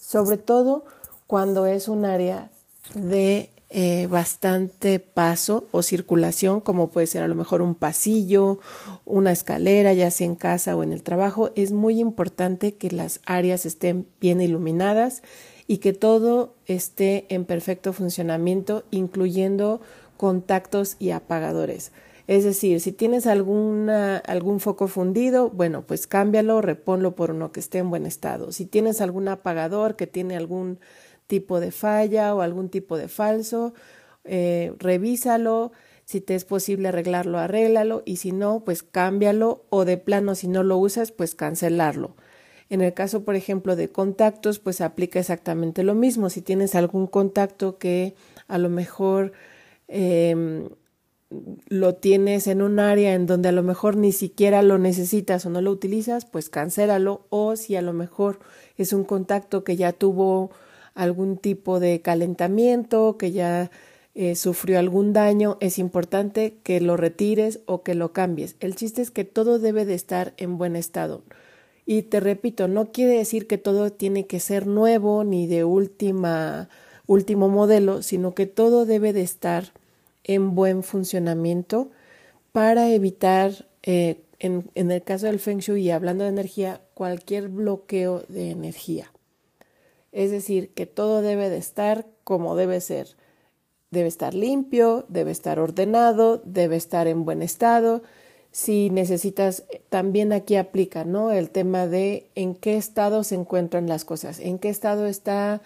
Sobre 0.00 0.36
todo 0.36 0.84
cuando 1.26 1.66
es 1.66 1.88
un 1.88 2.04
área 2.04 2.50
de 2.94 3.50
eh, 3.70 4.06
bastante 4.06 4.98
paso 4.98 5.68
o 5.72 5.82
circulación, 5.82 6.60
como 6.60 6.88
puede 6.88 7.06
ser 7.06 7.22
a 7.22 7.28
lo 7.28 7.34
mejor 7.34 7.60
un 7.60 7.74
pasillo, 7.74 8.60
una 9.04 9.30
escalera, 9.30 9.92
ya 9.92 10.10
sea 10.10 10.26
en 10.26 10.36
casa 10.36 10.74
o 10.74 10.82
en 10.82 10.92
el 10.92 11.02
trabajo, 11.02 11.50
es 11.54 11.72
muy 11.72 12.00
importante 12.00 12.74
que 12.76 12.90
las 12.90 13.20
áreas 13.26 13.66
estén 13.66 14.06
bien 14.20 14.40
iluminadas 14.40 15.22
y 15.66 15.78
que 15.78 15.92
todo 15.92 16.54
esté 16.64 17.26
en 17.28 17.44
perfecto 17.44 17.92
funcionamiento, 17.92 18.84
incluyendo 18.90 19.82
contactos 20.16 20.96
y 20.98 21.10
apagadores. 21.10 21.92
Es 22.26 22.44
decir, 22.44 22.80
si 22.80 22.92
tienes 22.92 23.26
alguna, 23.26 24.18
algún 24.18 24.60
foco 24.60 24.88
fundido, 24.88 25.50
bueno, 25.50 25.82
pues 25.86 26.06
cámbialo, 26.06 26.60
reponlo 26.60 27.14
por 27.14 27.30
uno 27.30 27.52
que 27.52 27.60
esté 27.60 27.78
en 27.78 27.90
buen 27.90 28.04
estado. 28.04 28.52
Si 28.52 28.66
tienes 28.66 29.00
algún 29.00 29.28
apagador 29.28 29.96
que 29.96 30.06
tiene 30.06 30.36
algún 30.36 30.78
tipo 31.28 31.60
de 31.60 31.70
falla 31.70 32.34
o 32.34 32.40
algún 32.40 32.68
tipo 32.68 32.96
de 32.96 33.06
falso, 33.06 33.74
eh, 34.24 34.72
revísalo, 34.78 35.70
si 36.04 36.20
te 36.20 36.34
es 36.34 36.44
posible 36.44 36.88
arreglarlo, 36.88 37.38
arréglalo 37.38 38.02
y 38.04 38.16
si 38.16 38.32
no, 38.32 38.64
pues 38.64 38.82
cámbialo 38.82 39.64
o 39.70 39.84
de 39.84 39.98
plano 39.98 40.34
si 40.34 40.48
no 40.48 40.64
lo 40.64 40.78
usas, 40.78 41.12
pues 41.12 41.34
cancelarlo. 41.34 42.16
En 42.70 42.80
el 42.80 42.92
caso, 42.94 43.24
por 43.24 43.34
ejemplo, 43.34 43.76
de 43.76 43.88
contactos, 43.88 44.58
pues 44.58 44.80
aplica 44.80 45.20
exactamente 45.20 45.82
lo 45.82 45.94
mismo. 45.94 46.28
Si 46.30 46.42
tienes 46.42 46.74
algún 46.74 47.06
contacto 47.06 47.78
que 47.78 48.14
a 48.46 48.58
lo 48.58 48.68
mejor 48.68 49.32
em, 49.86 50.68
lo 51.68 51.94
tienes 51.94 52.46
en 52.46 52.62
un 52.62 52.78
área 52.78 53.14
en 53.14 53.26
donde 53.26 53.48
a 53.50 53.52
lo 53.52 53.62
mejor 53.62 53.96
ni 53.96 54.12
siquiera 54.12 54.62
lo 54.62 54.78
necesitas 54.78 55.46
o 55.46 55.50
no 55.50 55.60
lo 55.60 55.70
utilizas, 55.70 56.26
pues 56.26 56.50
cancélalo. 56.50 57.26
O 57.30 57.56
si 57.56 57.76
a 57.76 57.82
lo 57.82 57.92
mejor 57.92 58.38
es 58.76 58.92
un 58.92 59.04
contacto 59.04 59.64
que 59.64 59.76
ya 59.76 59.92
tuvo 59.92 60.50
algún 60.98 61.36
tipo 61.36 61.78
de 61.78 62.02
calentamiento, 62.02 63.16
que 63.16 63.30
ya 63.30 63.70
eh, 64.16 64.34
sufrió 64.34 64.80
algún 64.80 65.12
daño, 65.12 65.56
es 65.60 65.78
importante 65.78 66.56
que 66.64 66.80
lo 66.80 66.96
retires 66.96 67.60
o 67.66 67.84
que 67.84 67.94
lo 67.94 68.12
cambies. 68.12 68.56
El 68.58 68.74
chiste 68.74 69.00
es 69.00 69.12
que 69.12 69.24
todo 69.24 69.60
debe 69.60 69.84
de 69.84 69.94
estar 69.94 70.34
en 70.38 70.58
buen 70.58 70.74
estado. 70.74 71.22
Y 71.86 72.02
te 72.02 72.18
repito, 72.18 72.66
no 72.66 72.90
quiere 72.90 73.16
decir 73.16 73.46
que 73.46 73.58
todo 73.58 73.92
tiene 73.92 74.26
que 74.26 74.40
ser 74.40 74.66
nuevo 74.66 75.22
ni 75.22 75.46
de 75.46 75.62
última, 75.62 76.68
último 77.06 77.48
modelo, 77.48 78.02
sino 78.02 78.34
que 78.34 78.46
todo 78.46 78.84
debe 78.84 79.12
de 79.12 79.22
estar 79.22 79.72
en 80.24 80.56
buen 80.56 80.82
funcionamiento 80.82 81.90
para 82.50 82.90
evitar, 82.90 83.66
eh, 83.84 84.16
en, 84.40 84.68
en 84.74 84.90
el 84.90 85.04
caso 85.04 85.26
del 85.26 85.38
Feng 85.38 85.60
Shui 85.60 85.82
y 85.82 85.90
hablando 85.92 86.24
de 86.24 86.30
energía, 86.30 86.80
cualquier 86.94 87.48
bloqueo 87.48 88.24
de 88.28 88.50
energía. 88.50 89.12
Es 90.12 90.30
decir, 90.30 90.72
que 90.74 90.86
todo 90.86 91.22
debe 91.22 91.50
de 91.50 91.58
estar 91.58 92.06
como 92.24 92.56
debe 92.56 92.80
ser. 92.80 93.16
Debe 93.90 94.08
estar 94.08 94.34
limpio, 94.34 95.06
debe 95.08 95.30
estar 95.30 95.58
ordenado, 95.58 96.42
debe 96.44 96.76
estar 96.76 97.06
en 97.06 97.24
buen 97.24 97.42
estado. 97.42 98.02
Si 98.50 98.90
necesitas, 98.90 99.64
también 99.88 100.32
aquí 100.32 100.56
aplica, 100.56 101.04
¿no? 101.04 101.30
El 101.32 101.50
tema 101.50 101.86
de 101.86 102.30
en 102.34 102.54
qué 102.54 102.76
estado 102.76 103.24
se 103.24 103.34
encuentran 103.34 103.88
las 103.88 104.04
cosas, 104.04 104.40
en 104.40 104.58
qué 104.58 104.68
estado 104.68 105.06
está 105.06 105.62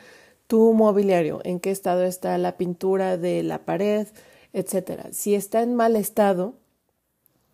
tu 0.46 0.72
mobiliario, 0.72 1.40
en 1.44 1.61
qué 1.61 1.70
estado 1.70 2.04
está 2.04 2.37
la 2.38 2.56
pintura 2.56 3.16
de 3.16 3.42
la 3.42 3.58
pared, 3.64 4.06
etcétera. 4.52 5.08
Si 5.12 5.34
está 5.34 5.62
en 5.62 5.75
mal 5.75 5.96
estado, 5.96 6.54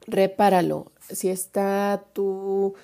repáralo. 0.07 0.91
Si 1.11 1.29
está 1.29 2.05
tu 2.13 2.75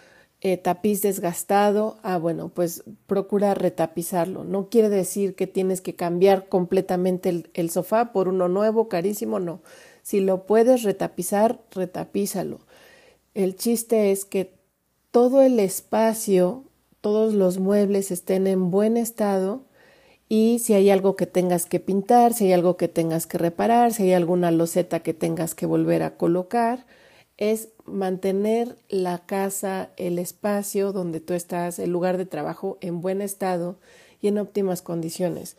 eh, 0.45 0.59
tapiz 0.59 1.01
desgastado, 1.01 1.97
ah, 2.03 2.19
bueno, 2.19 2.51
pues 2.51 2.85
procura 3.07 3.55
retapizarlo. 3.55 4.45
No 4.45 4.69
quiere 4.69 4.91
decir 4.91 5.35
que 5.35 5.47
tienes 5.47 5.81
que 5.81 5.97
cambiar 5.97 6.51
completamente 6.51 7.31
el, 7.31 7.51
el 7.55 7.71
sofá 7.71 8.13
por 8.13 8.29
uno 8.29 8.47
nuevo, 8.49 8.91
carísimo, 8.91 9.41
no. 9.41 9.63
Si 10.03 10.21
lo 10.21 10.45
puedes 10.45 10.83
retapizar, 10.83 11.63
retapízalo. 11.71 12.61
El 13.33 13.57
chiste 13.57 14.13
es 14.13 14.27
que 14.27 14.53
todo 15.11 15.41
el 15.41 15.59
espacio, 15.59 16.65
todos 17.01 17.33
los 17.33 17.59
muebles 17.59 18.11
estén 18.11 18.47
en 18.47 18.71
buen 18.71 18.99
estado 18.99 19.65
y 20.29 20.59
si 20.59 20.75
hay 20.75 20.91
algo 20.91 21.17
que 21.17 21.27
tengas 21.27 21.65
que 21.65 21.81
pintar, 21.81 22.35
si 22.35 22.45
hay 22.45 22.53
algo 22.53 22.77
que 22.77 22.89
tengas 22.89 23.27
que 23.27 23.39
reparar, 23.39 23.95
si 23.95 24.03
hay 24.03 24.13
alguna 24.13 24.51
loseta 24.51 25.01
que 25.01 25.15
tengas 25.15 25.55
que 25.55 25.65
volver 25.65 26.03
a 26.03 26.19
colocar, 26.19 26.85
es 27.39 27.71
mantener 27.87 28.77
la 28.89 29.19
casa, 29.19 29.91
el 29.97 30.19
espacio 30.19 30.93
donde 30.93 31.21
tú 31.21 31.35
estás, 31.35 31.79
el 31.79 31.91
lugar 31.91 32.17
de 32.17 32.27
trabajo 32.27 32.79
en 32.81 33.01
buen 33.01 33.21
estado 33.21 33.77
y 34.21 34.29
en 34.29 34.39
óptimas 34.39 34.83
condiciones. 34.83 35.57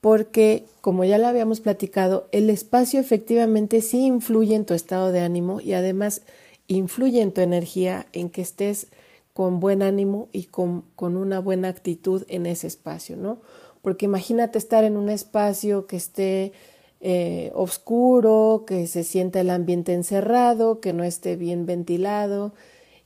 Porque, 0.00 0.64
como 0.80 1.04
ya 1.04 1.18
lo 1.18 1.26
habíamos 1.26 1.60
platicado, 1.60 2.28
el 2.32 2.50
espacio 2.50 3.00
efectivamente 3.00 3.80
sí 3.80 4.06
influye 4.06 4.54
en 4.54 4.64
tu 4.64 4.74
estado 4.74 5.10
de 5.12 5.20
ánimo 5.20 5.60
y 5.60 5.72
además 5.72 6.22
influye 6.68 7.20
en 7.20 7.32
tu 7.32 7.40
energía, 7.40 8.06
en 8.12 8.30
que 8.30 8.42
estés 8.42 8.86
con 9.34 9.60
buen 9.60 9.82
ánimo 9.82 10.28
y 10.32 10.44
con, 10.44 10.82
con 10.96 11.16
una 11.16 11.40
buena 11.40 11.68
actitud 11.68 12.24
en 12.28 12.46
ese 12.46 12.66
espacio, 12.66 13.16
¿no? 13.16 13.38
Porque 13.82 14.06
imagínate 14.06 14.58
estar 14.58 14.84
en 14.84 14.96
un 14.96 15.08
espacio 15.08 15.86
que 15.86 15.96
esté 15.96 16.52
eh, 17.00 17.52
oscuro, 17.54 18.64
que 18.66 18.86
se 18.86 19.04
sienta 19.04 19.40
el 19.40 19.50
ambiente 19.50 19.94
encerrado, 19.94 20.80
que 20.80 20.92
no 20.92 21.04
esté 21.04 21.36
bien 21.36 21.66
ventilado 21.66 22.52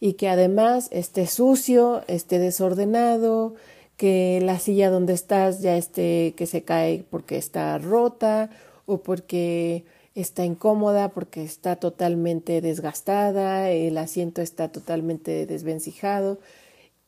y 0.01 0.15
que 0.15 0.29
además 0.29 0.89
esté 0.91 1.27
sucio, 1.27 2.03
esté 2.09 2.39
desordenado, 2.39 3.55
que 3.97 4.41
la 4.43 4.59
silla 4.59 4.91
donde 4.91 5.13
estás 5.13 5.61
ya 5.61 5.77
esté 5.77 6.35
que 6.37 6.47
se 6.47 6.65
cae 6.65 7.05
porque 7.11 7.37
está 7.37 7.79
rota 7.79 8.51
o 8.87 8.99
porque 8.99 9.85
está 10.15 10.45
incómoda, 10.45 11.11
porque 11.11 11.43
está 11.43 11.77
totalmente 11.77 12.61
desgastada, 12.61 13.71
el 13.71 13.97
asiento 13.99 14.43
está 14.43 14.73
totalmente 14.73 15.47
desvencijado 15.47 16.39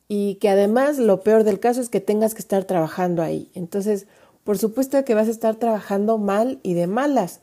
y 0.07 0.35
que 0.35 0.49
además 0.49 0.97
lo 0.97 1.21
peor 1.21 1.43
del 1.43 1.59
caso 1.59 1.81
es 1.81 1.89
que 1.89 1.99
tengas 1.99 2.33
que 2.33 2.41
estar 2.41 2.63
trabajando 2.65 3.23
ahí. 3.23 3.49
Entonces, 3.55 4.07
por 4.45 4.59
supuesto 4.59 5.03
que 5.03 5.15
vas 5.15 5.27
a 5.27 5.31
estar 5.31 5.55
trabajando 5.55 6.19
mal 6.19 6.59
y 6.61 6.75
de 6.75 6.85
malas. 6.85 7.41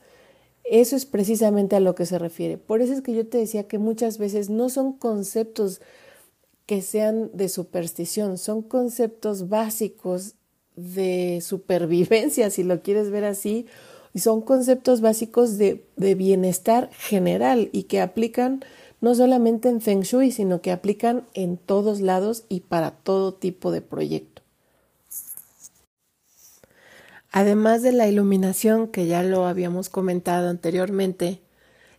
Eso 0.65 0.95
es 0.95 1.05
precisamente 1.05 1.75
a 1.75 1.81
lo 1.81 1.97
que 1.97 2.07
se 2.07 2.17
refiere. 2.17 2.59
Por 2.59 2.81
eso 2.81 2.93
es 2.93 3.03
que 3.03 3.13
yo 3.13 3.27
te 3.27 3.39
decía 3.39 3.67
que 3.67 3.79
muchas 3.79 4.19
veces 4.19 4.49
no 4.49 4.69
son 4.69 4.93
conceptos 4.93 5.81
que 6.65 6.81
sean 6.81 7.31
de 7.35 7.49
superstición, 7.49 8.39
son 8.39 8.63
conceptos 8.63 9.49
básicos 9.49 10.37
de 10.77 11.41
supervivencia, 11.43 12.51
si 12.51 12.63
lo 12.63 12.83
quieres 12.83 13.11
ver 13.11 13.25
así, 13.25 13.67
y 14.15 14.21
son 14.21 14.41
conceptos 14.41 15.01
básicos 15.01 15.59
de, 15.59 15.85
de 15.97 16.15
bienestar 16.15 16.89
general 16.93 17.69
y 17.73 17.85
que 17.85 18.01
aplican 18.01 18.65
no 19.01 19.17
solamente 19.17 19.69
en 19.69 19.81
Feng 19.81 20.03
Shui, 20.03 20.31
sino 20.31 20.63
que 20.63 20.71
aplican 20.71 21.27
en 21.35 21.57
todos 21.57 22.01
lados 22.01 22.45
y 22.49 22.61
para 22.61 22.93
todo 22.93 23.35
tipo 23.35 23.73
de 23.73 23.81
proyectos. 23.81 24.32
Además 27.33 27.81
de 27.81 27.93
la 27.93 28.07
iluminación, 28.09 28.89
que 28.89 29.07
ya 29.07 29.23
lo 29.23 29.47
habíamos 29.47 29.89
comentado 29.89 30.51
anteriormente, 30.51 31.41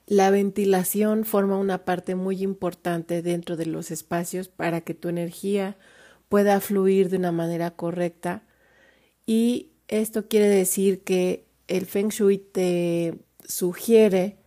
la 0.05 0.29
ventilación 0.29 1.25
forma 1.25 1.57
una 1.57 1.85
parte 1.85 2.13
muy 2.13 2.43
importante 2.43 3.23
dentro 3.23 3.57
de 3.57 3.65
los 3.65 3.89
espacios 3.89 4.47
para 4.47 4.81
que 4.81 4.93
tu 4.93 5.09
energía 5.09 5.75
pueda 6.29 6.59
fluir 6.59 7.09
de 7.09 7.17
una 7.17 7.31
manera 7.31 7.71
correcta. 7.71 8.43
Y 9.25 9.71
esto 9.87 10.27
quiere 10.27 10.47
decir 10.47 11.01
que 11.03 11.45
el 11.67 11.87
Feng 11.87 12.09
Shui 12.09 12.37
te 12.37 13.15
sugiere 13.43 14.37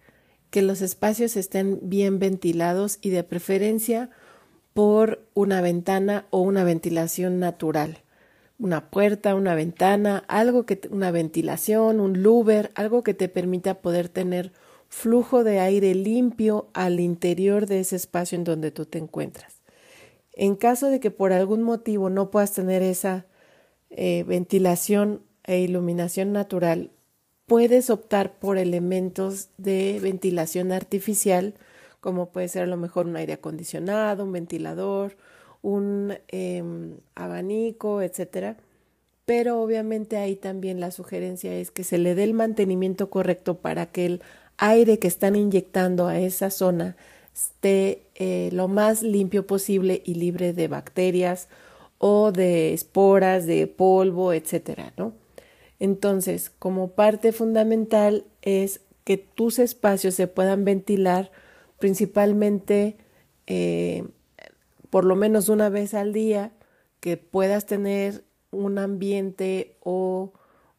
que 0.51 0.63
los 0.63 0.83
espacios 0.83 1.37
estén 1.37 1.81
bien 1.83 2.21
ventilados 2.21 2.99
y 3.03 3.11
de 3.11 3.25
preferencia 3.25 4.11
por 4.73 5.27
una 5.35 5.61
ventana 5.63 6.27
o 6.31 6.43
una 6.43 6.63
ventilación 6.63 7.41
natural 7.41 8.05
una 8.59 8.91
puerta, 8.91 9.35
una 9.35 9.55
ventana, 9.55 10.25
algo 10.29 10.65
que 10.65 10.81
una 10.91 11.11
ventilación, 11.11 12.01
un 12.01 12.23
louver, 12.23 12.71
algo 12.75 13.03
que 13.03 13.15
te 13.15 13.29
permita 13.29 13.81
poder 13.81 14.09
tener 14.09 14.53
flujo 14.89 15.45
de 15.45 15.61
aire 15.61 15.95
limpio 15.95 16.69
al 16.73 17.01
interior 17.01 17.67
de 17.67 17.81
ese 17.81 17.97
espacio 17.97 18.37
en 18.37 18.45
donde 18.45 18.71
tú 18.71 18.87
te 18.87 18.99
encuentras. 18.99 19.61
En 20.33 20.57
caso 20.57 20.89
de 20.89 21.01
que 21.01 21.11
por 21.11 21.33
algún 21.33 21.63
motivo 21.63 22.11
no 22.11 22.31
puedas 22.31 22.53
tener 22.53 22.83
esa 22.83 23.27
eh, 23.91 24.25
ventilación 24.27 25.23
e 25.45 25.61
iluminación 25.61 26.33
natural, 26.33 26.91
puedes 27.47 27.91
optar 27.91 28.39
por 28.39 28.59
elementos 28.59 29.49
de 29.57 29.99
ventilación 30.03 30.73
artificial, 30.73 31.55
como 32.01 32.31
puede 32.31 32.49
ser 32.49 32.65
a 32.65 32.67
lo 32.67 32.77
mejor 32.77 33.07
un 33.07 33.17
aire 33.17 33.35
acondicionado, 33.35 34.25
un 34.25 34.33
ventilador, 34.33 35.17
un 35.63 36.15
em, 36.29 36.99
abanico, 37.15 38.03
etcétera. 38.03 38.57
Pero 39.25 39.61
obviamente 39.61 40.17
ahí 40.19 40.37
también 40.37 40.81
la 40.81 40.91
sugerencia 40.93 41.55
es 41.55 41.71
que 41.71 41.85
se 41.85 41.99
le 41.99 42.15
dé 42.15 42.25
el 42.25 42.35
mantenimiento 42.35 43.11
correcto 43.11 43.57
para 43.59 43.87
que 43.87 44.07
el 44.07 44.23
aire 44.59 44.99
que 44.99 45.09
están 45.09 45.37
inyectando 45.37 46.07
a 46.07 46.19
esa 46.19 46.51
zona 46.51 46.97
esté 47.35 48.07
eh, 48.15 48.51
lo 48.53 48.69
más 48.69 49.03
limpio 49.03 49.47
posible 49.47 50.03
y 50.05 50.15
libre 50.15 50.53
de 50.53 50.69
bacterias 50.69 51.49
o 51.99 52.33
de 52.33 52.73
esporas, 52.73 53.47
de 53.47 53.67
polvo, 53.67 54.33
etcétera, 54.33 54.93
¿no? 54.97 55.13
Entonces, 55.79 56.51
como 56.51 56.89
parte 56.93 57.33
fundamental 57.33 58.25
es 58.43 58.81
que 59.05 59.19
tus 59.19 59.59
espacios 59.59 60.15
se 60.15 60.27
puedan 60.27 60.65
ventilar 60.65 61.31
principalmente 61.79 62.97
eh, 63.47 64.05
por 64.97 65.05
lo 65.05 65.15
menos 65.15 65.51
una 65.51 65.69
vez 65.69 65.93
al 65.93 66.15
día, 66.15 66.53
que 67.01 67.19
puedas 67.19 67.67
tener 67.67 68.25
un 68.51 68.79
ambiente 68.79 69.77
o 69.81 70.33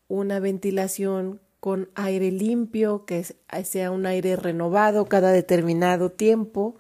una 0.08 0.40
ventilación 0.40 1.40
con 1.60 1.92
aire 1.94 2.32
limpio, 2.32 3.06
que 3.06 3.24
sea 3.64 3.92
un 3.92 4.08
aire 4.08 4.36
renovado 4.36 5.06
cada 5.06 5.32
determinado 5.32 6.12
tiempo, 6.12 6.78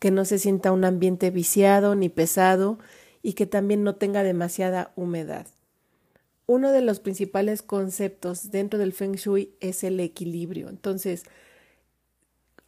que 0.00 0.10
no 0.10 0.24
se 0.24 0.40
sienta 0.40 0.72
un 0.72 0.84
ambiente 0.84 1.30
viciado 1.30 1.94
ni 1.94 2.08
pesado 2.08 2.80
y 3.22 3.34
que 3.34 3.46
también 3.46 3.84
no 3.84 3.94
tenga 3.94 4.24
demasiada 4.24 4.90
humedad. 4.96 5.46
Uno 6.46 6.72
de 6.72 6.80
los 6.80 6.98
principales 6.98 7.62
conceptos 7.62 8.50
dentro 8.50 8.80
del 8.80 8.92
feng 8.92 9.14
shui 9.14 9.54
es 9.60 9.84
el 9.84 10.00
equilibrio. 10.00 10.68
Entonces, 10.68 11.22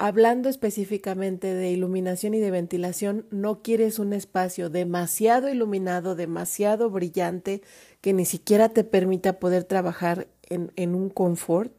Hablando 0.05 0.49
específicamente 0.49 1.55
de 1.55 1.71
iluminación 1.71 2.35
y 2.35 2.41
de 2.41 2.51
ventilación, 2.51 3.25
no 3.31 3.62
quieres 3.62 4.01
un 4.01 4.12
espacio 4.12 4.69
demasiado 4.69 5.49
iluminado, 5.49 6.17
demasiado 6.17 6.91
brillante, 6.91 7.62
que 8.01 8.12
ni 8.12 8.25
siquiera 8.25 8.71
te 8.71 8.83
permita 8.83 9.38
poder 9.38 9.62
trabajar 9.62 10.27
en, 10.49 10.97
un 10.97 11.09
confort, 11.09 11.73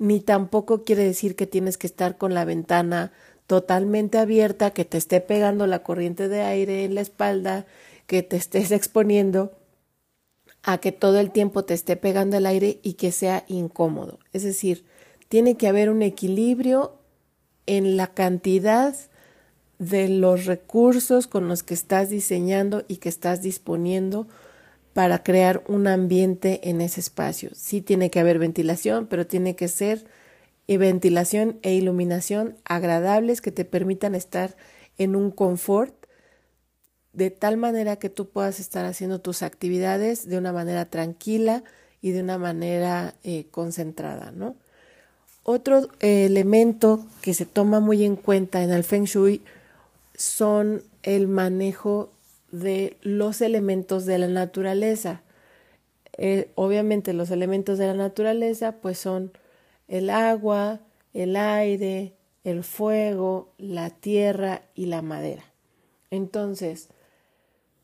ni 0.00 0.18
tampoco 0.18 0.82
quiere 0.82 1.04
decir 1.04 1.36
que 1.36 1.46
tienes 1.46 1.78
que 1.78 1.86
estar 1.86 2.18
con 2.18 2.34
la 2.34 2.44
ventana 2.44 3.12
totalmente 3.46 4.18
abierta, 4.18 4.72
que 4.72 4.84
te 4.84 4.98
esté 4.98 5.20
pegando 5.20 5.68
la 5.68 5.84
corriente 5.84 6.26
de 6.26 6.40
aire 6.40 6.82
en 6.82 6.96
la 6.96 7.00
espalda, 7.00 7.64
que 8.08 8.24
te 8.24 8.38
estés 8.38 8.72
exponiendo 8.72 9.52
a 10.64 10.78
que 10.78 10.90
todo 10.90 11.20
el 11.20 11.30
tiempo 11.30 11.64
te 11.64 11.74
esté 11.74 11.96
pegando 11.96 12.36
el 12.38 12.46
aire 12.46 12.80
y 12.82 12.94
que 12.94 13.12
sea 13.12 13.44
incómodo. 13.46 14.18
Es 14.32 14.42
decir, 14.42 14.84
tiene 15.28 15.56
que 15.56 15.68
haber 15.68 15.90
un 15.90 16.02
equilibrio 16.02 16.98
en 17.66 17.96
la 17.96 18.08
cantidad 18.08 18.94
de 19.78 20.08
los 20.08 20.46
recursos 20.46 21.26
con 21.26 21.48
los 21.48 21.62
que 21.62 21.74
estás 21.74 22.10
diseñando 22.10 22.84
y 22.88 22.96
que 22.96 23.08
estás 23.08 23.42
disponiendo 23.42 24.28
para 24.92 25.22
crear 25.22 25.64
un 25.68 25.86
ambiente 25.86 26.68
en 26.68 26.80
ese 26.80 27.00
espacio. 27.00 27.50
Sí 27.54 27.80
tiene 27.80 28.10
que 28.10 28.20
haber 28.20 28.38
ventilación, 28.38 29.06
pero 29.06 29.26
tiene 29.26 29.56
que 29.56 29.68
ser 29.68 30.06
ventilación 30.76 31.58
e 31.62 31.74
iluminación 31.74 32.56
agradables 32.64 33.40
que 33.40 33.52
te 33.52 33.64
permitan 33.64 34.14
estar 34.14 34.56
en 34.98 35.16
un 35.16 35.30
confort 35.30 35.94
de 37.12 37.30
tal 37.30 37.56
manera 37.56 37.96
que 37.96 38.08
tú 38.08 38.30
puedas 38.30 38.58
estar 38.60 38.86
haciendo 38.86 39.20
tus 39.20 39.42
actividades 39.42 40.26
de 40.28 40.38
una 40.38 40.52
manera 40.52 40.86
tranquila 40.86 41.62
y 42.00 42.12
de 42.12 42.22
una 42.22 42.38
manera 42.38 43.14
eh, 43.22 43.46
concentrada, 43.50 44.30
¿no? 44.32 44.56
Otro 45.44 45.88
eh, 46.00 46.26
elemento 46.26 47.04
que 47.20 47.34
se 47.34 47.46
toma 47.46 47.80
muy 47.80 48.04
en 48.04 48.16
cuenta 48.16 48.62
en 48.62 48.70
el 48.70 48.84
Feng 48.84 49.04
Shui 49.04 49.42
son 50.14 50.82
el 51.02 51.26
manejo 51.26 52.10
de 52.52 52.96
los 53.02 53.40
elementos 53.40 54.06
de 54.06 54.18
la 54.18 54.28
naturaleza. 54.28 55.22
Eh, 56.16 56.50
obviamente 56.54 57.12
los 57.12 57.30
elementos 57.30 57.78
de 57.78 57.86
la 57.88 57.94
naturaleza 57.94 58.76
pues 58.80 58.98
son 58.98 59.32
el 59.88 60.10
agua, 60.10 60.80
el 61.12 61.36
aire, 61.36 62.12
el 62.44 62.62
fuego, 62.62 63.52
la 63.58 63.90
tierra 63.90 64.62
y 64.74 64.86
la 64.86 65.02
madera. 65.02 65.44
Entonces, 66.10 66.88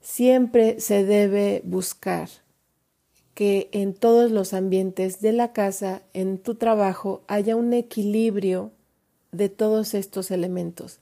siempre 0.00 0.80
se 0.80 1.04
debe 1.04 1.62
buscar 1.64 2.28
que 3.38 3.68
en 3.70 3.94
todos 3.94 4.32
los 4.32 4.52
ambientes 4.52 5.20
de 5.20 5.32
la 5.32 5.52
casa, 5.52 6.02
en 6.12 6.38
tu 6.38 6.56
trabajo, 6.56 7.22
haya 7.28 7.54
un 7.54 7.72
equilibrio 7.72 8.72
de 9.30 9.48
todos 9.48 9.94
estos 9.94 10.32
elementos. 10.32 10.98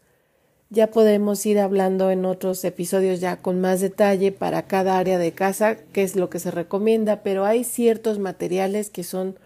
ya 0.68 0.90
podemos 0.90 1.46
ir 1.46 1.58
hablando 1.58 2.10
en 2.10 2.26
otros 2.26 2.62
episodios 2.66 3.20
ya 3.20 3.40
con 3.40 3.62
más 3.62 3.80
detalle 3.80 4.32
para 4.32 4.66
cada 4.66 4.98
área 4.98 5.16
de 5.16 5.32
casa, 5.32 5.76
qué 5.94 6.02
es 6.02 6.14
lo 6.14 6.28
que 6.28 6.38
se 6.38 6.50
recomienda, 6.50 7.22
pero 7.22 7.46
hay 7.46 7.64
ciertos 7.64 8.18
materiales 8.18 8.90
que 8.90 9.02
son 9.02 9.38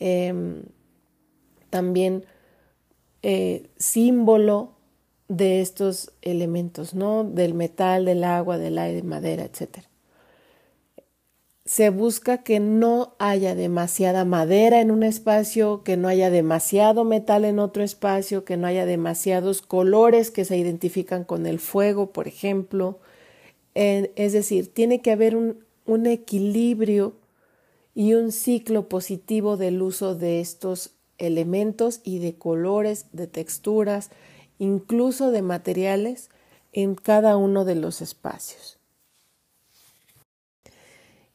em, 0.00 0.62
también 1.70 2.24
eh, 3.22 3.68
símbolo 3.76 4.72
de 5.28 5.60
estos 5.60 6.10
elementos, 6.22 6.94
¿no? 6.94 7.22
Del 7.22 7.54
metal, 7.54 8.06
del 8.06 8.24
agua, 8.24 8.58
del 8.58 8.78
aire, 8.78 9.04
madera, 9.04 9.44
etc. 9.44 9.87
Se 11.68 11.90
busca 11.90 12.38
que 12.38 12.60
no 12.60 13.14
haya 13.18 13.54
demasiada 13.54 14.24
madera 14.24 14.80
en 14.80 14.90
un 14.90 15.02
espacio, 15.02 15.82
que 15.84 15.98
no 15.98 16.08
haya 16.08 16.30
demasiado 16.30 17.04
metal 17.04 17.44
en 17.44 17.58
otro 17.58 17.82
espacio, 17.82 18.46
que 18.46 18.56
no 18.56 18.66
haya 18.66 18.86
demasiados 18.86 19.60
colores 19.60 20.30
que 20.30 20.46
se 20.46 20.56
identifican 20.56 21.24
con 21.24 21.44
el 21.44 21.58
fuego, 21.58 22.10
por 22.10 22.26
ejemplo. 22.26 23.00
es 23.74 24.32
decir, 24.32 24.72
tiene 24.72 25.02
que 25.02 25.12
haber 25.12 25.36
un, 25.36 25.62
un 25.84 26.06
equilibrio 26.06 27.16
y 27.94 28.14
un 28.14 28.32
ciclo 28.32 28.88
positivo 28.88 29.58
del 29.58 29.82
uso 29.82 30.14
de 30.14 30.40
estos 30.40 30.92
elementos 31.18 32.00
y 32.02 32.18
de 32.18 32.38
colores, 32.38 33.08
de 33.12 33.26
texturas, 33.26 34.08
incluso 34.58 35.30
de 35.30 35.42
materiales 35.42 36.30
en 36.72 36.94
cada 36.94 37.36
uno 37.36 37.66
de 37.66 37.74
los 37.74 38.00
espacios. 38.00 38.77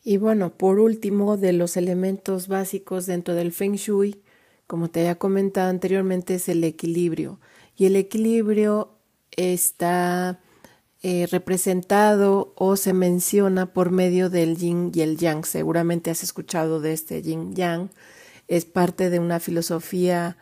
Y 0.04 0.18
bueno, 0.18 0.58
por 0.58 0.80
último, 0.80 1.38
de 1.38 1.54
los 1.54 1.78
elementos 1.78 2.48
básicos 2.48 3.06
dentro 3.06 3.36
del 3.36 3.52
Feng 3.52 3.76
Shui, 3.76 4.22
como 4.68 4.90
te 4.90 5.02
había 5.02 5.16
comentado 5.16 5.70
anteriormente, 5.70 6.36
es 6.36 6.50
el 6.50 6.64
equilibrio. 6.64 7.40
Y 7.78 7.86
el 7.86 7.96
equilibrio 7.96 8.92
está 9.32 10.40
eh, 11.02 11.28
representado 11.32 12.54
o 12.56 12.76
se 12.76 12.94
menciona 12.94 13.74
por 13.74 13.92
medio 13.92 14.30
del 14.30 14.58
yin 14.58 14.92
y 14.94 15.02
el 15.02 15.18
yang. 15.18 15.46
Seguramente 15.46 16.12
has 16.12 16.24
escuchado 16.24 16.82
de 16.82 16.94
este 16.94 17.22
yin 17.22 17.56
yang. 17.56 17.90
Es 18.48 18.66
parte 18.66 19.10
de 19.10 19.20
una 19.20 19.40
filosofía 19.40 20.38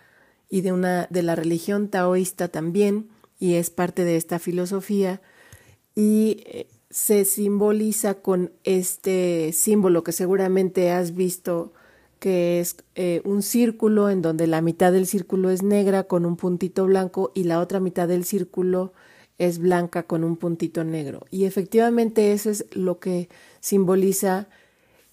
y 0.50 0.62
de 0.62 0.72
una 0.72 1.08
de 1.10 1.24
la 1.24 1.36
religión 1.36 1.88
taoísta 1.88 2.48
también 2.48 3.10
y 3.40 3.56
es 3.56 3.70
parte 3.70 4.04
de 4.04 4.18
esta 4.18 4.38
filosofía 4.38 5.22
y 5.96 6.44
eh, 6.46 6.68
se 6.92 7.26
simboliza 7.26 8.16
con 8.16 8.52
este 8.64 9.52
símbolo 9.54 10.04
que 10.04 10.12
seguramente 10.12 10.92
has 10.92 11.16
visto 11.16 11.74
que 12.20 12.60
es 12.60 12.76
eh, 12.94 13.22
un 13.26 13.42
círculo 13.42 14.10
en 14.10 14.22
donde 14.22 14.46
la 14.46 14.62
mitad 14.62 14.92
del 14.92 15.08
círculo 15.08 15.50
es 15.50 15.64
negra 15.64 16.04
con 16.04 16.26
un 16.26 16.38
puntito 16.38 16.86
blanco 16.86 17.32
y 17.34 17.46
la 17.46 17.60
otra 17.60 17.80
mitad 17.80 18.08
del 18.08 18.26
círculo 18.26 18.94
es 19.40 19.58
blanca 19.58 20.04
con 20.04 20.24
un 20.24 20.38
puntito 20.38 20.84
negro. 20.84 21.26
Y 21.32 21.46
efectivamente 21.46 22.32
eso 22.32 22.52
es 22.52 22.66
lo 22.74 23.00
que 23.00 23.28
simboliza 23.60 24.50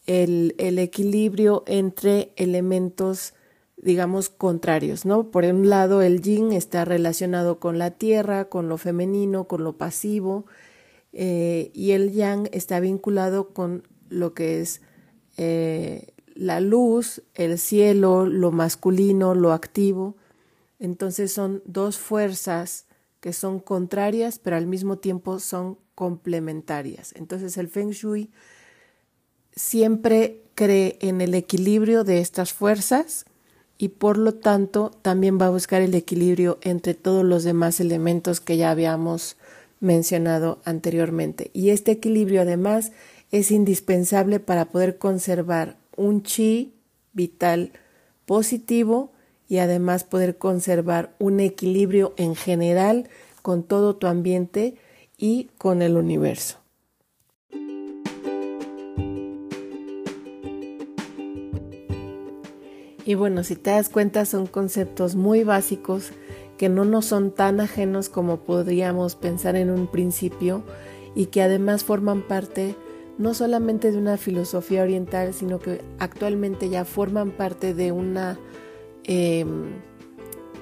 el, 0.07 0.55
el 0.59 0.79
equilibrio 0.79 1.65
entre 1.67 2.33
elementos 2.37 3.33
digamos, 3.81 4.29
contrarios, 4.29 5.07
¿no? 5.07 5.31
Por 5.31 5.45
un 5.45 5.71
lado, 5.71 6.03
el 6.03 6.21
yin 6.21 6.53
está 6.53 6.85
relacionado 6.85 7.61
con 7.61 7.79
la 7.79 7.93
tierra, 7.93 8.47
con 8.47 8.69
lo 8.69 8.77
femenino, 8.77 9.45
con 9.45 9.63
lo 9.63 9.77
pasivo, 9.77 10.47
eh, 11.13 11.71
y 11.75 11.93
el 11.93 12.13
yang 12.13 12.49
está 12.53 12.81
vinculado 12.81 13.49
con 13.51 13.87
lo 14.09 14.35
que 14.35 14.61
es 14.61 14.81
eh, 15.37 16.15
la 16.35 16.61
luz, 16.61 17.23
el 17.35 17.59
cielo, 17.59 18.27
lo 18.27 18.53
masculino, 18.53 19.35
lo 19.35 19.53
activo. 19.53 20.17
Entonces 20.79 21.33
son 21.33 21.63
dos 21.65 21.99
fuerzas 21.99 22.87
que 23.21 23.33
son 23.33 23.59
contrarias, 23.59 24.39
pero 24.39 24.57
al 24.57 24.67
mismo 24.67 24.99
tiempo 24.99 25.41
son 25.41 25.79
complementarias. 25.95 27.13
Entonces 27.17 27.57
el 27.57 27.69
feng 27.69 27.91
shui 27.91 28.31
siempre 29.55 30.45
cree 30.55 30.99
en 31.01 31.21
el 31.21 31.35
equilibrio 31.35 32.05
de 32.05 32.21
estas 32.21 32.53
fuerzas 32.53 33.27
y 33.77 33.89
por 33.89 34.19
lo 34.19 34.35
tanto 34.35 34.91
también 35.03 35.39
va 35.41 35.47
a 35.47 35.51
buscar 35.51 35.83
el 35.83 35.95
equilibrio 35.95 36.59
entre 36.63 36.95
todos 36.95 37.25
los 37.25 37.45
demás 37.45 37.81
elementos 37.81 38.41
que 38.41 38.57
ya 38.57 38.71
habíamos 38.71 39.37
mencionado 39.81 40.61
anteriormente. 40.65 41.51
Y 41.53 41.71
este 41.71 41.93
equilibrio 41.93 42.43
además 42.43 42.93
es 43.31 43.51
indispensable 43.51 44.41
para 44.41 44.67
poder 44.67 44.99
conservar 44.99 45.77
un 45.97 46.23
chi 46.23 46.75
vital 47.13 47.73
positivo 48.27 49.13
y 49.49 49.59
además 49.59 50.05
poder 50.05 50.39
conservar 50.39 51.15
un 51.19 51.41
equilibrio 51.41 52.15
en 52.17 52.35
general 52.35 53.09
con 53.43 53.63
todo 53.63 53.97
tu 53.97 54.07
ambiente 54.07 54.77
y 55.17 55.51
con 55.59 55.83
el 55.83 55.97
universo. 55.97 56.59
Y 63.09 63.15
bueno, 63.15 63.43
si 63.43 63.57
te 63.57 63.71
das 63.71 63.89
cuenta, 63.89 64.27
son 64.27 64.47
conceptos 64.47 65.15
muy 65.15 65.43
básicos 65.43 66.13
que 66.59 66.69
no 66.69 66.85
nos 66.85 67.07
son 67.07 67.31
tan 67.31 67.61
ajenos 67.61 68.09
como 68.09 68.39
podríamos 68.39 69.15
pensar 69.15 69.57
en 69.57 69.71
un 69.71 69.87
principio 69.87 70.63
y 71.15 71.27
que 71.27 71.43
además 71.43 71.85
forman 71.85 72.23
parte 72.23 72.75
no 73.17 73.35
solamente 73.35 73.91
de 73.91 73.99
una 73.99 74.17
filosofía 74.17 74.83
oriental, 74.83 75.33
sino 75.35 75.59
que 75.59 75.81
actualmente 75.99 76.69
ya 76.69 76.85
forman 76.85 77.31
parte 77.31 77.75
de 77.75 77.91
una, 77.91 78.39
em, 79.05 79.71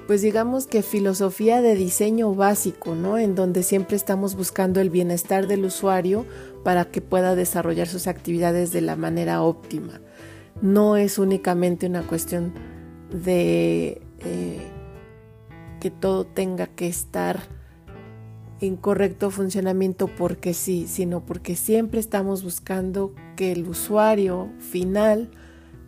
pues 0.07 0.21
digamos 0.21 0.65
que 0.65 0.81
filosofía 0.81 1.61
de 1.61 1.75
diseño 1.75 2.33
básico, 2.33 2.95
¿no? 2.95 3.17
En 3.17 3.35
donde 3.35 3.61
siempre 3.61 3.97
estamos 3.97 4.35
buscando 4.35 4.79
el 4.79 4.89
bienestar 4.89 5.47
del 5.47 5.65
usuario 5.65 6.25
para 6.63 6.85
que 6.85 7.01
pueda 7.01 7.35
desarrollar 7.35 7.87
sus 7.87 8.07
actividades 8.07 8.71
de 8.71 8.81
la 8.81 8.95
manera 8.95 9.41
óptima 9.43 10.01
no 10.61 10.97
es 10.97 11.17
únicamente 11.19 11.85
una 11.85 12.03
cuestión 12.03 12.53
de 13.11 14.01
eh, 14.19 14.61
que 15.87 15.91
todo 15.91 16.25
tenga 16.25 16.67
que 16.67 16.85
estar 16.85 17.39
en 18.59 18.75
correcto 18.75 19.31
funcionamiento 19.31 20.07
porque 20.07 20.53
sí, 20.53 20.85
sino 20.85 21.25
porque 21.25 21.55
siempre 21.55 22.01
estamos 22.01 22.43
buscando 22.43 23.15
que 23.37 23.53
el 23.53 23.65
usuario 23.65 24.49
final 24.59 25.31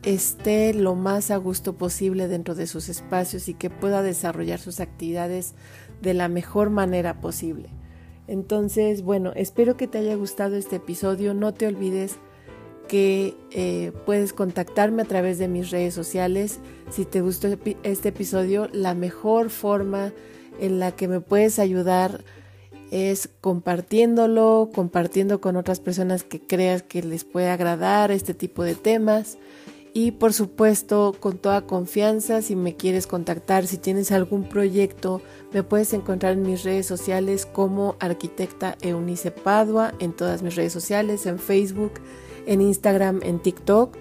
esté 0.03 0.73
lo 0.73 0.95
más 0.95 1.31
a 1.31 1.35
gusto 1.35 1.75
posible 1.75 2.29
dentro 2.29 2.55
de 2.55 2.65
sus 2.65 2.87
espacios 2.87 3.49
y 3.49 3.55
que 3.55 3.69
pueda 3.69 4.01
desarrollar 4.01 4.59
sus 4.59 4.79
actividades 4.79 5.53
de 6.01 6.13
la 6.13 6.29
mejor 6.29 6.69
manera 6.69 7.19
posible. 7.19 7.67
Entonces, 8.27 9.01
bueno, 9.01 9.33
espero 9.35 9.75
que 9.75 9.87
te 9.87 9.97
haya 9.97 10.15
gustado 10.15 10.55
este 10.55 10.77
episodio. 10.77 11.33
No 11.33 11.53
te 11.53 11.67
olvides 11.67 12.19
que 12.89 13.35
eh, 13.51 13.93
puedes 14.05 14.33
contactarme 14.33 15.03
a 15.03 15.05
través 15.05 15.37
de 15.37 15.47
mis 15.47 15.69
redes 15.69 15.93
sociales. 15.93 16.59
Si 16.91 17.05
te 17.05 17.21
gustó 17.21 17.47
este 17.83 18.09
episodio, 18.09 18.67
la 18.73 18.95
mejor 18.95 19.51
forma 19.51 20.11
en 20.59 20.79
la 20.79 20.91
que 20.91 21.07
me 21.07 21.21
puedes 21.21 21.59
ayudar 21.59 22.25
es 22.91 23.29
compartiéndolo, 23.41 24.71
compartiendo 24.73 25.39
con 25.39 25.55
otras 25.55 25.79
personas 25.79 26.23
que 26.23 26.41
creas 26.41 26.81
que 26.81 27.03
les 27.03 27.23
puede 27.23 27.49
agradar 27.49 28.11
este 28.11 28.33
tipo 28.33 28.63
de 28.63 28.73
temas. 28.73 29.37
Y 30.01 30.11
por 30.11 30.31
supuesto, 30.31 31.13
con 31.19 31.39
toda 31.39 31.67
confianza, 31.67 32.41
si 32.41 32.55
me 32.55 32.77
quieres 32.77 33.05
contactar, 33.05 33.67
si 33.67 33.77
tienes 33.77 34.13
algún 34.13 34.47
proyecto, 34.47 35.21
me 35.51 35.61
puedes 35.61 35.91
encontrar 35.91 36.31
en 36.31 36.43
mis 36.43 36.63
redes 36.63 36.85
sociales 36.85 37.45
como 37.45 37.97
arquitecta 37.99 38.77
Eunice 38.79 39.31
Padua, 39.31 39.93
en 39.99 40.13
todas 40.13 40.41
mis 40.41 40.55
redes 40.55 40.71
sociales, 40.71 41.25
en 41.25 41.37
Facebook, 41.37 41.95
en 42.45 42.61
Instagram, 42.61 43.19
en 43.23 43.39
TikTok. 43.39 43.97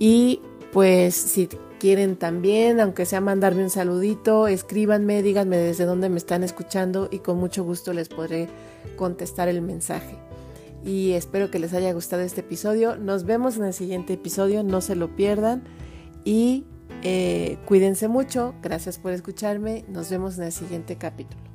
Y 0.00 0.40
pues 0.72 1.14
si 1.14 1.48
quieren 1.78 2.16
también, 2.16 2.80
aunque 2.80 3.06
sea 3.06 3.20
mandarme 3.20 3.62
un 3.62 3.70
saludito, 3.70 4.48
escríbanme, 4.48 5.22
díganme 5.22 5.56
desde 5.56 5.84
dónde 5.84 6.08
me 6.08 6.16
están 6.16 6.42
escuchando 6.42 7.08
y 7.12 7.20
con 7.20 7.38
mucho 7.38 7.62
gusto 7.62 7.92
les 7.92 8.08
podré 8.08 8.48
contestar 8.96 9.46
el 9.46 9.62
mensaje. 9.62 10.27
Y 10.88 11.12
espero 11.12 11.50
que 11.50 11.58
les 11.58 11.74
haya 11.74 11.92
gustado 11.92 12.22
este 12.22 12.40
episodio. 12.40 12.96
Nos 12.96 13.24
vemos 13.24 13.58
en 13.58 13.64
el 13.64 13.74
siguiente 13.74 14.14
episodio, 14.14 14.62
no 14.62 14.80
se 14.80 14.96
lo 14.96 15.14
pierdan. 15.14 15.64
Y 16.24 16.64
eh, 17.02 17.58
cuídense 17.66 18.08
mucho, 18.08 18.54
gracias 18.62 18.98
por 18.98 19.12
escucharme, 19.12 19.84
nos 19.88 20.08
vemos 20.08 20.38
en 20.38 20.44
el 20.44 20.52
siguiente 20.52 20.96
capítulo. 20.96 21.47